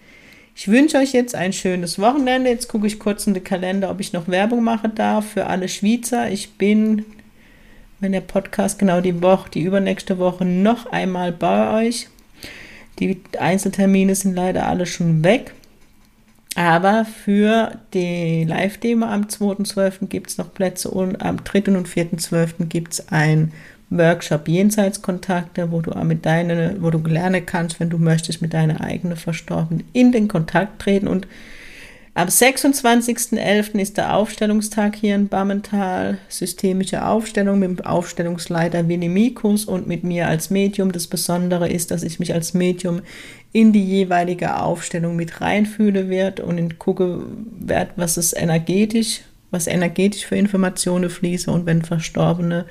Ich 0.55 0.69
wünsche 0.69 0.97
euch 0.97 1.11
jetzt 1.11 1.35
ein 1.35 1.51
schönes 1.51 1.99
Wochenende. 1.99 2.49
Jetzt 2.49 2.69
gucke 2.69 2.87
ich 2.87 2.97
kurz 2.97 3.27
in 3.27 3.33
den 3.33 3.43
Kalender, 3.43 3.91
ob 3.91 3.99
ich 3.99 4.13
noch 4.13 4.29
Werbung 4.29 4.63
machen 4.63 4.95
darf 4.95 5.31
für 5.31 5.47
alle 5.47 5.67
Schweizer. 5.67 6.31
Ich 6.31 6.53
bin, 6.53 7.03
wenn 7.99 8.13
der 8.13 8.21
Podcast 8.21 8.79
genau 8.79 9.01
die 9.01 9.21
Woche, 9.21 9.49
die 9.49 9.63
übernächste 9.63 10.17
Woche 10.17 10.45
noch 10.45 10.85
einmal 10.85 11.33
bei 11.33 11.87
euch. 11.87 12.07
Die 12.99 13.21
Einzeltermine 13.37 14.15
sind 14.15 14.35
leider 14.35 14.67
alle 14.67 14.85
schon 14.85 15.23
weg. 15.25 15.51
Aber 16.55 17.03
für 17.03 17.77
die 17.93 18.45
Live-Demo 18.45 19.05
am 19.05 19.23
2.12. 19.23 20.07
gibt 20.07 20.29
es 20.29 20.37
noch 20.37 20.53
Plätze 20.53 20.89
und 20.89 21.21
am 21.21 21.43
3. 21.43 21.75
und 21.75 21.89
4.12. 21.89 22.67
gibt 22.67 22.93
es 22.93 23.09
ein 23.09 23.51
Workshop 23.97 24.47
Jenseitskontakte, 24.47 25.71
wo 25.71 25.81
du 25.81 25.91
mit 26.03 26.25
deinen, 26.25 26.81
wo 26.81 26.89
du 26.89 26.99
lernen 26.99 27.45
kannst, 27.45 27.79
wenn 27.79 27.89
du 27.89 27.97
möchtest, 27.97 28.41
mit 28.41 28.53
deiner 28.53 28.81
eigenen 28.81 29.17
Verstorbenen 29.17 29.85
in 29.93 30.11
den 30.11 30.27
Kontakt 30.27 30.81
treten. 30.81 31.07
Und 31.07 31.27
am 32.17 32.29
26.11. 32.29 33.77
ist 33.77 33.97
der 33.97 34.15
Aufstellungstag 34.15 34.95
hier 34.95 35.15
in 35.15 35.27
Bammental, 35.27 36.17
systemische 36.29 37.05
Aufstellung 37.05 37.59
mit 37.59 37.79
dem 37.79 37.85
Aufstellungsleiter 37.85 38.87
Winnie 38.87 39.09
Mikus 39.09 39.65
und 39.65 39.85
mit 39.85 40.05
mir 40.05 40.29
als 40.29 40.49
Medium. 40.49 40.93
Das 40.93 41.07
Besondere 41.07 41.67
ist, 41.67 41.91
dass 41.91 42.03
ich 42.03 42.19
mich 42.19 42.33
als 42.33 42.53
Medium 42.53 43.01
in 43.51 43.73
die 43.73 43.83
jeweilige 43.83 44.61
Aufstellung 44.61 45.17
mit 45.17 45.41
reinfühle 45.41 46.07
wird 46.09 46.39
und 46.39 46.79
gucke 46.79 47.21
werde, 47.59 47.91
was 47.97 48.15
ist 48.15 48.31
energetisch, 48.31 49.19
was 49.51 49.67
energetisch 49.67 50.25
für 50.25 50.37
Informationen 50.37 51.09
fließen 51.09 51.53
und 51.53 51.65
wenn 51.65 51.81
Verstorbene 51.81 52.65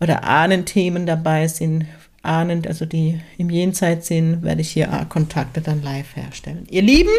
oder 0.00 0.24
Ahnenthemen 0.24 1.06
dabei 1.06 1.48
sind, 1.48 1.86
ahnend, 2.22 2.66
also 2.66 2.84
die 2.84 3.20
im 3.36 3.50
Jenseits 3.50 4.08
sind, 4.08 4.42
werde 4.42 4.60
ich 4.60 4.70
hier 4.70 4.88
Kontakte 5.08 5.60
dann 5.60 5.82
live 5.82 6.16
herstellen. 6.16 6.66
Ihr 6.70 6.82
Lieben, 6.82 7.10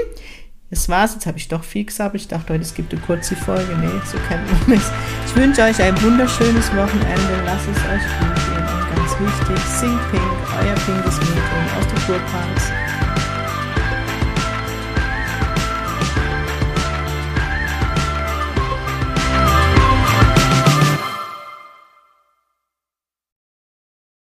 das 0.70 0.88
war's. 0.88 1.14
Jetzt 1.14 1.26
habe 1.26 1.38
ich 1.38 1.48
doch 1.48 1.64
viel 1.64 1.86
gesagt. 1.86 2.16
Ich 2.16 2.28
dachte 2.28 2.54
heute, 2.54 2.64
es 2.64 2.74
gibt 2.74 2.94
eine 2.94 3.02
kurze 3.02 3.36
Folge. 3.36 3.76
Nee, 3.78 3.88
so 4.06 4.18
kennt 4.28 4.68
man 4.68 4.78
es. 4.78 4.92
Ich 5.26 5.36
wünsche 5.36 5.64
euch 5.64 5.82
ein 5.82 6.00
wunderschönes 6.02 6.68
Wochenende. 6.76 7.44
Lasst 7.46 7.68
es 7.68 7.78
euch 7.78 8.04
gut 8.20 8.36
gehen. 8.36 8.60
Und 8.60 8.96
ganz 8.96 9.20
wichtig, 9.20 9.66
Sing 9.66 10.00
Pink, 10.12 10.24
euer 10.62 10.76
pinkes 10.76 11.18
Medium 11.20 11.66
aus 11.78 11.88
der 11.88 12.00
Kurparks. 12.06 12.79